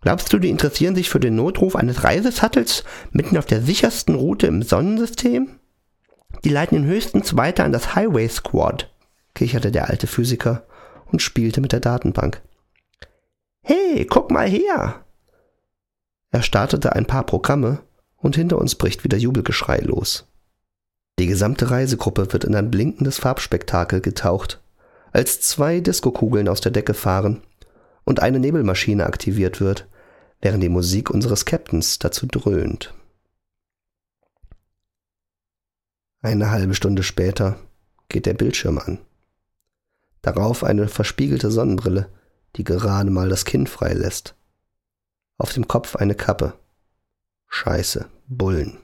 Glaubst 0.00 0.33
du, 0.33 0.38
die 0.38 0.49
interessieren 0.49 0.95
sich 0.95 1.11
für 1.11 1.21
den 1.21 1.35
Notruf 1.35 1.76
eines 1.76 2.04
Reisesattels 2.04 2.85
mitten 3.12 3.37
auf 3.37 3.47
der 3.47 3.61
sichersten 3.61 4.14
Route 4.14 4.47
im 4.47 4.62
Sonnensystem? 4.62 5.59
Die 6.45 6.49
leiten 6.49 6.76
ihn 6.76 6.87
höchstens 6.87 7.37
weiter 7.37 7.64
an 7.64 7.73
das 7.73 7.95
Highway 7.95 8.28
Squad, 8.28 8.90
kicherte 9.35 9.71
der 9.71 9.90
alte 9.90 10.07
Physiker 10.07 10.64
und 11.07 11.21
spielte 11.21 11.61
mit 11.61 11.73
der 11.73 11.80
Datenbank. 11.80 12.40
Hey, 13.62 14.07
guck 14.07 14.30
mal 14.30 14.49
her! 14.49 15.04
Er 16.30 16.42
startete 16.42 16.95
ein 16.95 17.07
paar 17.07 17.25
Programme 17.25 17.80
und 18.16 18.37
hinter 18.37 18.59
uns 18.59 18.76
bricht 18.76 19.04
wieder 19.04 19.19
Jubelgeschrei 19.19 19.78
los. 19.80 20.26
Die 21.19 21.26
gesamte 21.26 21.71
Reisegruppe 21.71 22.33
wird 22.33 22.45
in 22.45 22.54
ein 22.54 22.71
blinkendes 22.71 23.19
Farbspektakel 23.19 24.00
getaucht, 24.00 24.61
als 25.12 25.40
zwei 25.42 25.80
Diskokugeln 25.80 26.49
aus 26.49 26.62
der 26.62 26.73
Decke 26.73 26.95
fahren 26.95 27.42
und 28.04 28.21
eine 28.21 28.38
Nebelmaschine 28.38 29.07
aktiviert 29.07 29.61
wird, 29.61 29.88
während 30.40 30.62
die 30.62 30.69
Musik 30.69 31.11
unseres 31.11 31.45
Captains 31.45 31.99
dazu 31.99 32.26
dröhnt. 32.26 32.95
Eine 36.23 36.50
halbe 36.50 36.75
Stunde 36.75 37.02
später 37.02 37.59
geht 38.09 38.26
der 38.26 38.35
Bildschirm 38.35 38.78
an. 38.78 38.99
Darauf 40.23 40.64
eine 40.64 40.88
verspiegelte 40.88 41.50
Sonnenbrille, 41.50 42.11
die 42.57 42.64
gerade 42.64 43.11
mal 43.11 43.28
das 43.28 43.45
Kinn 43.45 43.66
freilässt. 43.66 44.35
Auf 45.38 45.54
dem 45.54 45.66
Kopf 45.66 45.97
eine 45.97 46.14
Kappe. 46.14 46.54
Scheiße, 47.49 48.11
Bullen. 48.26 48.78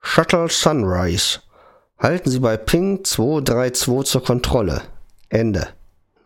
Shuttle 0.00 0.48
Sunrise. 0.48 1.40
Halten 1.98 2.30
Sie 2.30 2.40
bei 2.40 2.56
Ping 2.56 3.04
232 3.04 4.10
zur 4.10 4.24
Kontrolle. 4.24 4.82
Ende. 5.28 5.68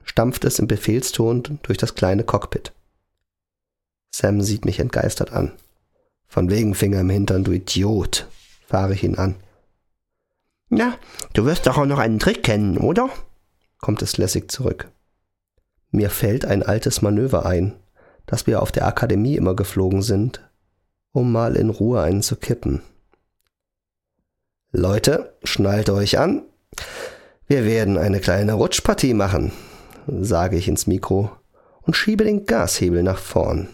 Stampft 0.05 0.45
es 0.45 0.59
im 0.59 0.67
Befehlston 0.67 1.59
durch 1.63 1.79
das 1.79 1.95
kleine 1.95 2.25
Cockpit. 2.25 2.73
Sam 4.15 4.43
sieht 4.43 4.65
mich 4.65 4.79
entgeistert 4.79 5.33
an. 5.33 5.53
Von 6.27 6.51
wegen 6.51 6.75
Finger 6.75 7.01
im 7.01 7.11
Hintern, 7.11 7.45
du 7.45 7.53
Idiot, 7.53 8.27
fahre 8.67 8.95
ich 8.95 9.05
ihn 9.05 9.17
an. 9.17 9.37
Na, 10.69 10.99
du 11.35 11.45
wirst 11.45 11.67
doch 11.67 11.79
auch 11.79 11.87
noch 11.87 11.99
einen 11.99 12.19
Trick 12.19 12.43
kennen, 12.43 12.79
oder? 12.79 13.11
kommt 13.83 14.01
es 14.01 14.17
lässig 14.17 14.51
zurück. 14.51 14.91
Mir 15.91 16.09
fällt 16.09 16.47
ein 16.47 16.63
altes 16.63 17.03
Manöver 17.03 17.45
ein, 17.45 17.75
das 18.25 18.47
wir 18.47 18.63
auf 18.63 18.73
der 18.73 18.87
Akademie 18.87 19.37
immer 19.37 19.55
geflogen 19.55 20.01
sind, 20.01 20.41
um 21.13 21.31
mal 21.33 21.57
in 21.57 21.69
Ruhe 21.69 22.01
einen 22.01 22.23
zu 22.23 22.37
kippen. 22.37 22.81
Leute, 24.71 25.37
schnallt 25.45 25.91
euch 25.91 26.19
an. 26.19 26.45
Wir 27.47 27.67
werden 27.67 27.99
eine 27.99 28.21
kleine 28.21 28.55
Rutschpartie 28.55 29.13
machen, 29.13 29.53
sage 30.07 30.57
ich 30.57 30.69
ins 30.69 30.87
Mikro 30.87 31.31
und 31.83 31.97
schiebe 31.97 32.25
den 32.25 32.47
Gashebel 32.47 33.03
nach 33.03 33.19
vorn. 33.19 33.69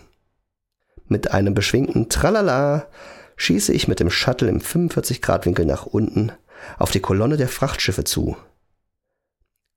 Mit 1.06 1.30
einem 1.30 1.54
beschwingten 1.54 2.08
Tralala 2.08 2.86
schieße 3.36 3.72
ich 3.72 3.88
mit 3.88 4.00
dem 4.00 4.10
Shuttle 4.10 4.48
im 4.48 4.60
45-Grad-Winkel 4.60 5.64
nach 5.64 5.86
unten 5.86 6.32
auf 6.78 6.90
die 6.90 7.00
Kolonne 7.00 7.36
der 7.36 7.48
Frachtschiffe 7.48 8.04
zu. 8.04 8.36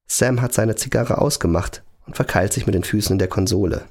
Sam 0.07 0.41
hat 0.41 0.53
seine 0.53 0.75
Zigarre 0.75 1.19
ausgemacht 1.19 1.83
und 2.05 2.15
verkeilt 2.15 2.51
sich 2.51 2.65
mit 2.65 2.75
den 2.75 2.83
Füßen 2.83 3.13
in 3.13 3.19
der 3.19 3.29
Konsole. 3.29 3.85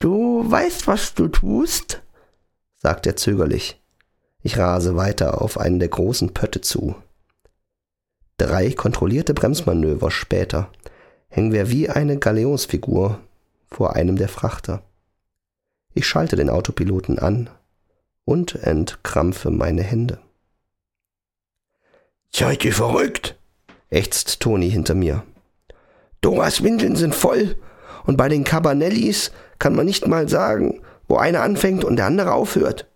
Du 0.00 0.50
weißt, 0.50 0.86
was 0.86 1.14
du 1.14 1.28
tust? 1.28 2.02
sagt 2.76 3.06
er 3.06 3.16
zögerlich. 3.16 3.80
Ich 4.42 4.58
rase 4.58 4.96
weiter 4.96 5.40
auf 5.40 5.58
einen 5.58 5.78
der 5.78 5.88
großen 5.88 6.34
Pötte 6.34 6.60
zu. 6.60 6.96
Drei 8.36 8.72
kontrollierte 8.72 9.32
Bremsmanöver 9.32 10.10
später 10.10 10.70
hängen 11.34 11.52
wir 11.52 11.68
wie 11.68 11.90
eine 11.90 12.16
Galeonsfigur 12.16 13.18
vor 13.66 13.96
einem 13.96 14.14
der 14.14 14.28
Frachter. 14.28 14.82
Ich 15.92 16.06
schalte 16.06 16.36
den 16.36 16.48
Autopiloten 16.48 17.18
an 17.18 17.50
und 18.24 18.54
entkrampfe 18.54 19.50
meine 19.50 19.82
Hände. 19.82 20.20
Seid 22.32 22.64
ihr 22.64 22.72
verrückt? 22.72 23.36
ächzt 23.90 24.38
Toni 24.40 24.70
hinter 24.70 24.94
mir. 24.94 25.24
Doras 26.20 26.62
Windeln 26.62 26.94
sind 26.94 27.16
voll 27.16 27.56
und 28.04 28.16
bei 28.16 28.28
den 28.28 28.44
Cabanellis 28.44 29.32
kann 29.58 29.74
man 29.74 29.86
nicht 29.86 30.06
mal 30.06 30.28
sagen, 30.28 30.82
wo 31.08 31.16
einer 31.16 31.42
anfängt 31.42 31.82
und 31.82 31.96
der 31.96 32.06
andere 32.06 32.32
aufhört. 32.32 32.88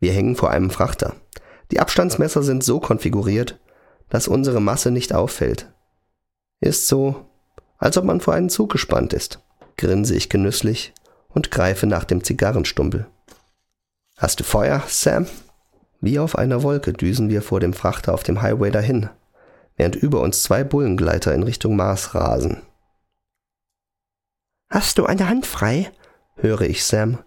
Wir 0.00 0.12
hängen 0.12 0.34
vor 0.34 0.50
einem 0.50 0.70
Frachter. 0.70 1.14
Die 1.70 1.78
Abstandsmesser 1.78 2.42
sind 2.42 2.64
so 2.64 2.80
konfiguriert, 2.80 3.60
dass 4.08 4.26
unsere 4.26 4.60
Masse 4.60 4.90
nicht 4.90 5.14
auffällt. 5.14 5.72
Ist 6.62 6.86
so, 6.86 7.26
als 7.76 7.96
ob 7.98 8.04
man 8.04 8.20
vor 8.20 8.34
einen 8.34 8.48
Zug 8.48 8.70
gespannt 8.70 9.12
ist, 9.12 9.40
grinse 9.76 10.14
ich 10.14 10.28
genüsslich 10.28 10.94
und 11.30 11.50
greife 11.50 11.88
nach 11.88 12.04
dem 12.04 12.22
Zigarrenstumpel. 12.22 13.08
Hast 14.16 14.38
du 14.38 14.44
Feuer, 14.44 14.80
Sam? 14.86 15.26
Wie 16.00 16.20
auf 16.20 16.38
einer 16.38 16.62
Wolke 16.62 16.92
düsen 16.92 17.28
wir 17.28 17.42
vor 17.42 17.58
dem 17.58 17.72
Frachter 17.72 18.14
auf 18.14 18.22
dem 18.22 18.42
Highway 18.42 18.70
dahin, 18.70 19.10
während 19.76 19.96
über 19.96 20.20
uns 20.20 20.44
zwei 20.44 20.62
Bullengleiter 20.62 21.34
in 21.34 21.42
Richtung 21.42 21.74
Mars 21.74 22.14
rasen. 22.14 22.62
Hast 24.70 24.98
du 24.98 25.04
eine 25.04 25.28
Hand 25.28 25.46
frei? 25.46 25.90
höre 26.36 26.60
ich 26.60 26.84
Sam, 26.84 27.18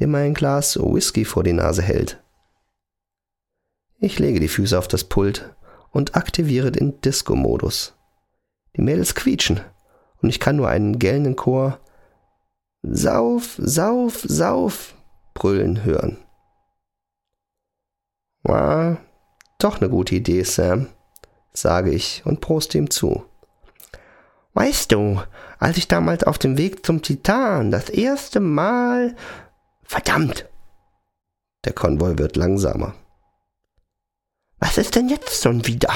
dem 0.00 0.12
ein 0.16 0.34
Glas 0.34 0.76
Whisky 0.76 1.24
vor 1.24 1.44
die 1.44 1.52
Nase 1.52 1.82
hält. 1.82 2.20
Ich 4.00 4.18
lege 4.18 4.40
die 4.40 4.48
Füße 4.48 4.76
auf 4.76 4.88
das 4.88 5.04
Pult 5.04 5.54
und 5.92 6.16
aktiviere 6.16 6.72
den 6.72 7.00
Disco-Modus. 7.00 7.95
Die 8.76 8.82
Mädels 8.82 9.14
quietschen 9.14 9.60
und 10.22 10.28
ich 10.28 10.40
kann 10.40 10.56
nur 10.56 10.68
einen 10.68 10.98
gellenden 10.98 11.36
Chor 11.36 11.80
Sauf, 12.88 13.56
sauf, 13.58 14.24
sauf 14.28 14.94
brüllen 15.34 15.82
hören. 15.82 16.18
War 18.44 18.98
doch 19.58 19.80
eine 19.80 19.90
gute 19.90 20.14
Idee, 20.14 20.44
Sam, 20.44 20.86
sage 21.52 21.90
ich 21.90 22.22
und 22.24 22.40
proste 22.40 22.78
ihm 22.78 22.90
zu. 22.90 23.24
Weißt 24.54 24.92
du, 24.92 25.20
als 25.58 25.76
ich 25.78 25.88
damals 25.88 26.22
auf 26.22 26.38
dem 26.38 26.56
Weg 26.56 26.86
zum 26.86 27.02
Titan 27.02 27.72
das 27.72 27.90
erste 27.90 28.38
Mal. 28.38 29.16
Verdammt! 29.82 30.48
Der 31.64 31.72
Konvoi 31.72 32.16
wird 32.18 32.36
langsamer. 32.36 32.94
Was 34.58 34.78
ist 34.78 34.94
denn 34.94 35.08
jetzt 35.08 35.42
schon 35.42 35.66
wieder? 35.66 35.90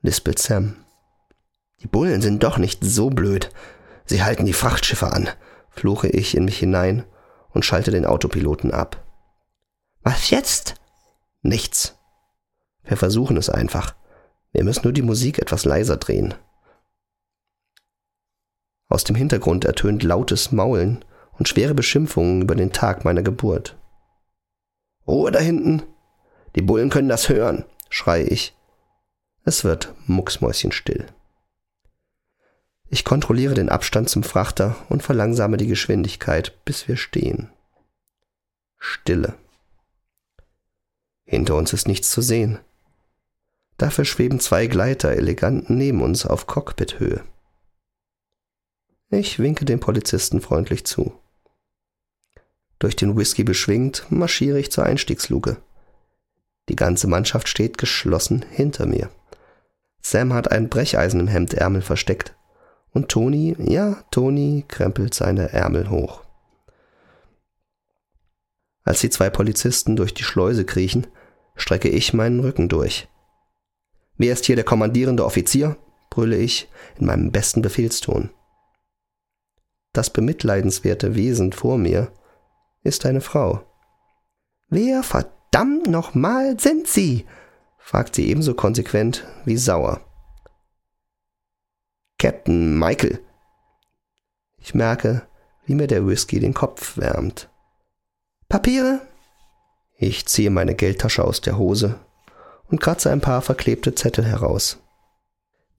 lispelt 0.00 0.38
Sam. 0.38 0.83
Die 1.84 1.88
Bullen 1.88 2.22
sind 2.22 2.42
doch 2.42 2.56
nicht 2.56 2.82
so 2.82 3.10
blöd. 3.10 3.50
Sie 4.06 4.22
halten 4.24 4.46
die 4.46 4.54
Frachtschiffe 4.54 5.12
an, 5.12 5.28
fluche 5.68 6.08
ich 6.08 6.34
in 6.34 6.46
mich 6.46 6.58
hinein 6.58 7.04
und 7.50 7.64
schalte 7.64 7.90
den 7.90 8.06
Autopiloten 8.06 8.72
ab. 8.72 9.04
Was 10.02 10.30
jetzt? 10.30 10.76
Nichts. 11.42 11.98
Wir 12.84 12.96
versuchen 12.96 13.36
es 13.36 13.50
einfach. 13.50 13.94
Wir 14.52 14.64
müssen 14.64 14.82
nur 14.84 14.94
die 14.94 15.02
Musik 15.02 15.38
etwas 15.38 15.66
leiser 15.66 15.98
drehen. 15.98 16.32
Aus 18.88 19.04
dem 19.04 19.14
Hintergrund 19.14 19.66
ertönt 19.66 20.02
lautes 20.02 20.52
Maulen 20.52 21.04
und 21.38 21.48
schwere 21.48 21.74
Beschimpfungen 21.74 22.40
über 22.40 22.54
den 22.54 22.72
Tag 22.72 23.04
meiner 23.04 23.22
Geburt. 23.22 23.76
Ruhe 25.06 25.30
da 25.30 25.38
hinten! 25.38 25.82
Die 26.54 26.62
Bullen 26.62 26.88
können 26.88 27.08
das 27.08 27.28
hören, 27.28 27.64
schreie 27.90 28.24
ich. 28.24 28.56
Es 29.44 29.64
wird 29.64 29.92
mucksmäuschenstill. 30.06 31.08
Ich 32.94 33.04
kontrolliere 33.04 33.54
den 33.54 33.70
Abstand 33.70 34.08
zum 34.08 34.22
Frachter 34.22 34.76
und 34.88 35.02
verlangsame 35.02 35.56
die 35.56 35.66
Geschwindigkeit, 35.66 36.64
bis 36.64 36.86
wir 36.86 36.96
stehen. 36.96 37.50
Stille. 38.78 39.34
Hinter 41.24 41.56
uns 41.56 41.72
ist 41.72 41.88
nichts 41.88 42.08
zu 42.12 42.22
sehen. 42.22 42.60
Dafür 43.78 44.04
schweben 44.04 44.38
zwei 44.38 44.68
Gleiter 44.68 45.10
elegant 45.10 45.70
neben 45.70 46.02
uns 46.02 46.24
auf 46.24 46.46
Cockpithöhe. 46.46 47.24
Ich 49.10 49.40
winke 49.40 49.64
dem 49.64 49.80
Polizisten 49.80 50.40
freundlich 50.40 50.86
zu. 50.86 51.18
Durch 52.78 52.94
den 52.94 53.16
Whisky 53.16 53.42
beschwingt, 53.42 54.06
marschiere 54.08 54.60
ich 54.60 54.70
zur 54.70 54.84
Einstiegsluke. 54.84 55.56
Die 56.68 56.76
ganze 56.76 57.08
Mannschaft 57.08 57.48
steht 57.48 57.76
geschlossen 57.76 58.44
hinter 58.52 58.86
mir. 58.86 59.10
Sam 60.00 60.32
hat 60.32 60.52
ein 60.52 60.68
Brecheisen 60.68 61.18
im 61.18 61.26
Hemdärmel 61.26 61.82
versteckt. 61.82 62.36
Und 62.94 63.10
Toni, 63.10 63.54
ja, 63.58 64.02
Toni 64.10 64.64
krempelt 64.66 65.12
seine 65.12 65.52
Ärmel 65.52 65.90
hoch. 65.90 66.24
Als 68.84 69.00
die 69.00 69.10
zwei 69.10 69.30
Polizisten 69.30 69.96
durch 69.96 70.14
die 70.14 70.22
Schleuse 70.22 70.64
kriechen, 70.64 71.08
strecke 71.56 71.88
ich 71.88 72.14
meinen 72.14 72.40
Rücken 72.40 72.68
durch. 72.68 73.08
Wer 74.16 74.32
ist 74.32 74.46
hier 74.46 74.56
der 74.56 74.64
kommandierende 74.64 75.24
Offizier? 75.24 75.76
brülle 76.08 76.36
ich 76.36 76.68
in 77.00 77.06
meinem 77.06 77.32
besten 77.32 77.60
Befehlston. 77.60 78.30
Das 79.92 80.10
bemitleidenswerte 80.10 81.16
Wesen 81.16 81.52
vor 81.52 81.76
mir 81.76 82.12
ist 82.84 83.06
eine 83.06 83.20
Frau. 83.20 83.64
Wer 84.68 85.02
verdammt 85.02 85.88
nochmal 85.88 86.60
sind 86.60 86.86
Sie? 86.86 87.26
fragt 87.78 88.14
sie 88.14 88.28
ebenso 88.28 88.54
konsequent 88.54 89.24
wie 89.44 89.56
sauer. 89.56 90.03
Captain 92.24 92.78
Michael. 92.78 93.20
Ich 94.56 94.74
merke, 94.74 95.28
wie 95.66 95.74
mir 95.74 95.86
der 95.86 96.06
Whisky 96.06 96.40
den 96.40 96.54
Kopf 96.54 96.96
wärmt. 96.96 97.50
Papiere? 98.48 99.02
Ich 99.98 100.24
ziehe 100.24 100.48
meine 100.48 100.74
Geldtasche 100.74 101.22
aus 101.22 101.42
der 101.42 101.58
Hose 101.58 102.00
und 102.70 102.80
kratze 102.80 103.10
ein 103.10 103.20
paar 103.20 103.42
verklebte 103.42 103.94
Zettel 103.94 104.24
heraus. 104.24 104.78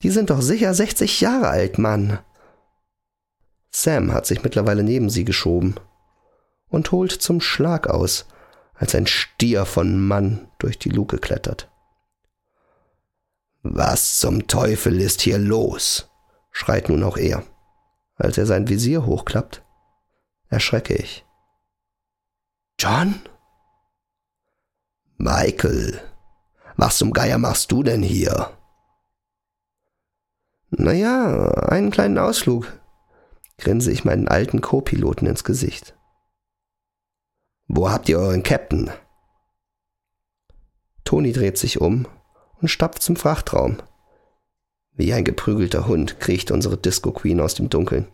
Die 0.04 0.10
sind 0.10 0.30
doch 0.30 0.40
sicher 0.40 0.72
60 0.72 1.20
Jahre 1.20 1.48
alt, 1.48 1.78
Mann. 1.78 2.20
Sam 3.72 4.12
hat 4.12 4.26
sich 4.26 4.44
mittlerweile 4.44 4.84
neben 4.84 5.10
sie 5.10 5.24
geschoben 5.24 5.74
und 6.68 6.92
holt 6.92 7.10
zum 7.10 7.40
Schlag 7.40 7.88
aus, 7.88 8.24
als 8.74 8.94
ein 8.94 9.08
Stier 9.08 9.66
von 9.66 9.98
Mann 9.98 10.46
durch 10.60 10.78
die 10.78 10.90
Luke 10.90 11.18
klettert. 11.18 11.68
Was 13.64 14.20
zum 14.20 14.46
Teufel 14.46 15.00
ist 15.00 15.22
hier 15.22 15.38
los? 15.38 16.08
Schreit 16.56 16.88
nun 16.88 17.04
auch 17.04 17.18
er. 17.18 17.44
Als 18.14 18.38
er 18.38 18.46
sein 18.46 18.66
Visier 18.68 19.04
hochklappt, 19.04 19.62
erschrecke 20.48 20.94
ich. 20.94 21.26
John? 22.80 23.20
Michael, 25.18 26.00
was 26.76 26.96
zum 26.96 27.12
Geier 27.12 27.36
machst 27.36 27.72
du 27.72 27.82
denn 27.82 28.02
hier? 28.02 28.56
Naja, 30.70 31.50
einen 31.68 31.90
kleinen 31.90 32.16
Ausflug, 32.16 32.72
grinse 33.58 33.92
ich 33.92 34.06
meinen 34.06 34.26
alten 34.26 34.62
Co-Piloten 34.62 35.26
ins 35.26 35.44
Gesicht. 35.44 35.94
Wo 37.68 37.90
habt 37.90 38.08
ihr 38.08 38.18
euren 38.18 38.42
Captain? 38.42 38.90
Toni 41.04 41.32
dreht 41.32 41.58
sich 41.58 41.82
um 41.82 42.08
und 42.62 42.68
stapft 42.68 43.02
zum 43.02 43.16
Frachtraum. 43.16 43.76
Wie 44.96 45.12
ein 45.12 45.24
geprügelter 45.24 45.86
Hund 45.86 46.20
kriecht 46.20 46.50
unsere 46.50 46.78
Disco 46.78 47.12
Queen 47.12 47.40
aus 47.40 47.54
dem 47.54 47.68
Dunkeln. 47.68 48.08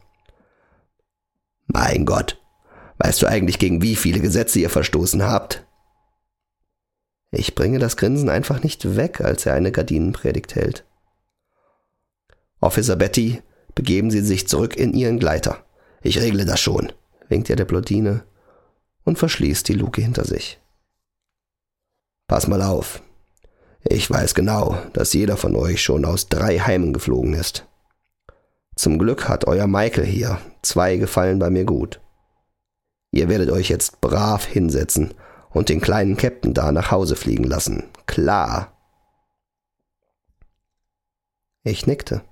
Mein 1.66 2.04
Gott, 2.04 2.40
weißt 2.98 3.22
du 3.22 3.26
eigentlich, 3.26 3.58
gegen 3.58 3.82
wie 3.82 3.94
viele 3.94 4.20
Gesetze 4.20 4.58
ihr 4.58 4.70
verstoßen 4.70 5.22
habt? 5.22 5.64
Ich 7.30 7.54
bringe 7.54 7.78
das 7.78 7.96
Grinsen 7.96 8.28
einfach 8.28 8.62
nicht 8.62 8.96
weg, 8.96 9.20
als 9.20 9.46
er 9.46 9.54
eine 9.54 9.72
Gardinenpredigt 9.72 10.54
hält. 10.54 10.84
Officer 12.60 12.96
Betty, 12.96 13.42
begeben 13.74 14.10
Sie 14.10 14.20
sich 14.20 14.48
zurück 14.48 14.76
in 14.76 14.92
Ihren 14.92 15.18
Gleiter. 15.18 15.64
Ich 16.02 16.20
regle 16.20 16.44
das 16.44 16.60
schon, 16.60 16.92
winkt 17.28 17.48
er 17.48 17.56
der 17.56 17.64
Blondine 17.64 18.24
und 19.04 19.18
verschließt 19.18 19.68
die 19.68 19.74
Luke 19.74 20.02
hinter 20.02 20.24
sich. 20.24 20.60
Pass 22.26 22.48
mal 22.48 22.62
auf. 22.62 23.02
Ich 23.84 24.10
weiß 24.10 24.34
genau, 24.34 24.78
dass 24.92 25.12
jeder 25.12 25.36
von 25.36 25.56
euch 25.56 25.82
schon 25.82 26.04
aus 26.04 26.28
drei 26.28 26.58
Heimen 26.58 26.92
geflogen 26.92 27.34
ist. 27.34 27.66
Zum 28.76 28.98
Glück 28.98 29.28
hat 29.28 29.46
euer 29.46 29.66
Michael 29.66 30.06
hier. 30.06 30.38
Zwei 30.62 30.96
gefallen 30.96 31.38
bei 31.38 31.50
mir 31.50 31.64
gut. 31.64 32.00
Ihr 33.10 33.28
werdet 33.28 33.50
euch 33.50 33.68
jetzt 33.68 34.00
brav 34.00 34.46
hinsetzen 34.46 35.14
und 35.50 35.68
den 35.68 35.80
kleinen 35.80 36.16
Captain 36.16 36.54
da 36.54 36.72
nach 36.72 36.90
Hause 36.90 37.16
fliegen 37.16 37.44
lassen. 37.44 37.84
Klar. 38.06 38.72
Ich 41.64 41.86
nickte. 41.86 42.22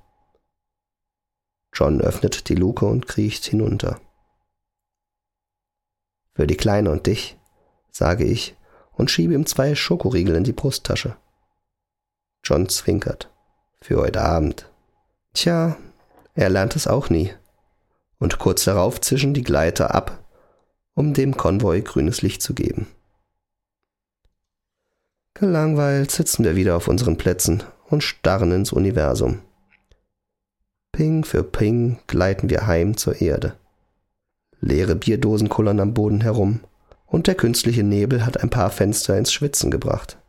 John 1.72 2.00
öffnet 2.00 2.48
die 2.48 2.54
Luke 2.54 2.86
und 2.86 3.06
kriecht 3.06 3.44
hinunter. 3.44 4.00
Für 6.34 6.46
die 6.46 6.56
Kleine 6.56 6.90
und 6.90 7.06
dich, 7.06 7.38
sage 7.90 8.24
ich 8.24 8.56
und 8.92 9.10
schiebe 9.10 9.34
ihm 9.34 9.46
zwei 9.46 9.74
Schokoriegel 9.74 10.34
in 10.36 10.44
die 10.44 10.52
Brusttasche. 10.52 11.16
John 12.44 12.68
zwinkert. 12.68 13.30
Für 13.80 13.96
heute 13.98 14.22
Abend. 14.22 14.70
Tja, 15.34 15.76
er 16.34 16.50
lernt 16.50 16.76
es 16.76 16.86
auch 16.86 17.10
nie. 17.10 17.32
Und 18.18 18.38
kurz 18.38 18.64
darauf 18.64 19.00
zischen 19.00 19.34
die 19.34 19.42
Gleiter 19.42 19.94
ab, 19.94 20.24
um 20.94 21.14
dem 21.14 21.36
Konvoi 21.36 21.80
grünes 21.80 22.22
Licht 22.22 22.42
zu 22.42 22.54
geben. 22.54 22.86
Gelangweilt 25.34 26.10
sitzen 26.10 26.44
wir 26.44 26.56
wieder 26.56 26.76
auf 26.76 26.88
unseren 26.88 27.16
Plätzen 27.16 27.62
und 27.88 28.02
starren 28.02 28.52
ins 28.52 28.72
Universum. 28.72 29.40
Ping 30.92 31.24
für 31.24 31.42
Ping 31.42 31.98
gleiten 32.06 32.50
wir 32.50 32.66
heim 32.66 32.96
zur 32.96 33.20
Erde. 33.20 33.54
Leere 34.60 34.96
Bierdosen 34.96 35.48
kullern 35.48 35.80
am 35.80 35.94
Boden 35.94 36.20
herum, 36.20 36.60
und 37.06 37.26
der 37.26 37.34
künstliche 37.34 37.82
Nebel 37.82 38.26
hat 38.26 38.42
ein 38.42 38.50
paar 38.50 38.70
Fenster 38.70 39.16
ins 39.16 39.32
Schwitzen 39.32 39.70
gebracht. 39.70 40.19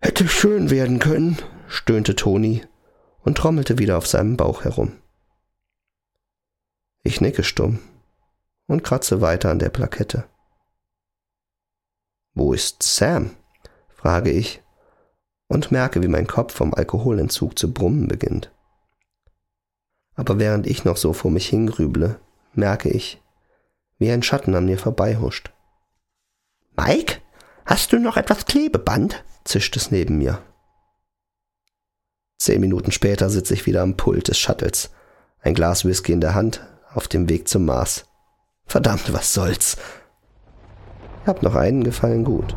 Hätte 0.00 0.28
schön 0.28 0.70
werden 0.70 1.00
können, 1.00 1.38
stöhnte 1.66 2.14
Toni 2.14 2.62
und 3.22 3.36
trommelte 3.36 3.78
wieder 3.78 3.98
auf 3.98 4.06
seinem 4.06 4.36
Bauch 4.36 4.64
herum. 4.64 4.92
Ich 7.02 7.20
nicke 7.20 7.42
stumm 7.42 7.80
und 8.66 8.84
kratze 8.84 9.20
weiter 9.20 9.50
an 9.50 9.58
der 9.58 9.70
Plakette. 9.70 10.24
Wo 12.34 12.52
ist 12.52 12.82
Sam? 12.82 13.34
frage 13.88 14.30
ich 14.30 14.62
und 15.48 15.72
merke, 15.72 16.02
wie 16.02 16.08
mein 16.08 16.28
Kopf 16.28 16.54
vom 16.54 16.72
Alkoholentzug 16.74 17.58
zu 17.58 17.72
brummen 17.72 18.06
beginnt. 18.06 18.52
Aber 20.14 20.38
während 20.38 20.66
ich 20.66 20.84
noch 20.84 20.96
so 20.96 21.12
vor 21.12 21.30
mich 21.30 21.48
hingrüble, 21.48 22.20
merke 22.52 22.90
ich, 22.90 23.20
wie 23.98 24.10
ein 24.10 24.22
Schatten 24.22 24.54
an 24.54 24.66
mir 24.66 24.78
vorbeihuscht. 24.78 25.52
Mike, 26.76 27.20
hast 27.64 27.92
du 27.92 27.98
noch 27.98 28.16
etwas 28.16 28.46
Klebeband? 28.46 29.24
Zischt 29.48 29.76
es 29.76 29.90
neben 29.90 30.18
mir. 30.18 30.42
Zehn 32.38 32.60
Minuten 32.60 32.92
später 32.92 33.30
sitze 33.30 33.54
ich 33.54 33.66
wieder 33.66 33.82
am 33.82 33.96
Pult 33.96 34.28
des 34.28 34.38
Shuttles, 34.38 34.90
ein 35.40 35.54
Glas 35.54 35.84
Whisky 35.84 36.12
in 36.12 36.20
der 36.20 36.34
Hand, 36.34 36.64
auf 36.92 37.08
dem 37.08 37.28
Weg 37.28 37.48
zum 37.48 37.64
Mars. 37.64 38.06
Verdammt, 38.66 39.12
was 39.12 39.32
soll's? 39.32 39.76
Ich 41.22 41.28
hab 41.28 41.42
noch 41.42 41.54
einen 41.54 41.82
Gefallen 41.82 42.24
gut. 42.24 42.54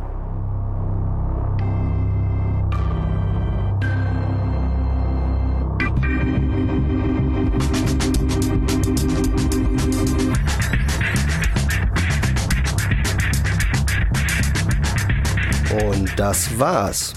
Das 16.16 16.58
war's. 16.58 17.14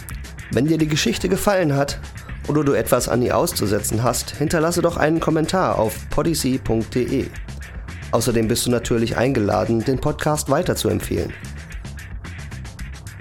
Wenn 0.51 0.67
dir 0.67 0.77
die 0.77 0.88
Geschichte 0.88 1.27
gefallen 1.27 1.75
hat 1.75 1.99
oder 2.47 2.63
du 2.63 2.73
etwas 2.73 3.10
an 3.10 3.21
ihr 3.21 3.38
auszusetzen 3.38 4.03
hast, 4.03 4.38
hinterlasse 4.38 4.81
doch 4.81 4.95
einen 4.95 5.19
Kommentar 5.19 5.77
auf 5.77 6.10
podyssey.de. 6.12 7.25
Außerdem 8.12 8.47
bist 8.47 8.65
du 8.65 8.71
natürlich 8.71 9.17
eingeladen, 9.17 9.84
den 9.84 9.99
Podcast 9.99 10.49
weiterzuempfehlen. 10.49 11.34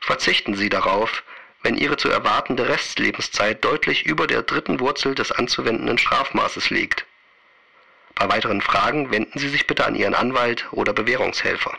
Verzichten 0.00 0.54
Sie 0.54 0.68
darauf, 0.68 1.24
wenn 1.62 1.76
Ihre 1.76 1.96
zu 1.96 2.08
erwartende 2.08 2.68
Restlebenszeit 2.68 3.64
deutlich 3.64 4.06
über 4.06 4.28
der 4.28 4.42
dritten 4.42 4.78
Wurzel 4.78 5.16
des 5.16 5.32
anzuwendenden 5.32 5.98
Strafmaßes 5.98 6.70
liegt. 6.70 7.06
Bei 8.14 8.28
weiteren 8.28 8.60
Fragen 8.60 9.10
wenden 9.10 9.38
Sie 9.38 9.48
sich 9.48 9.66
bitte 9.66 9.84
an 9.84 9.96
Ihren 9.96 10.14
Anwalt 10.14 10.68
oder 10.70 10.92
Bewährungshelfer. 10.92 11.76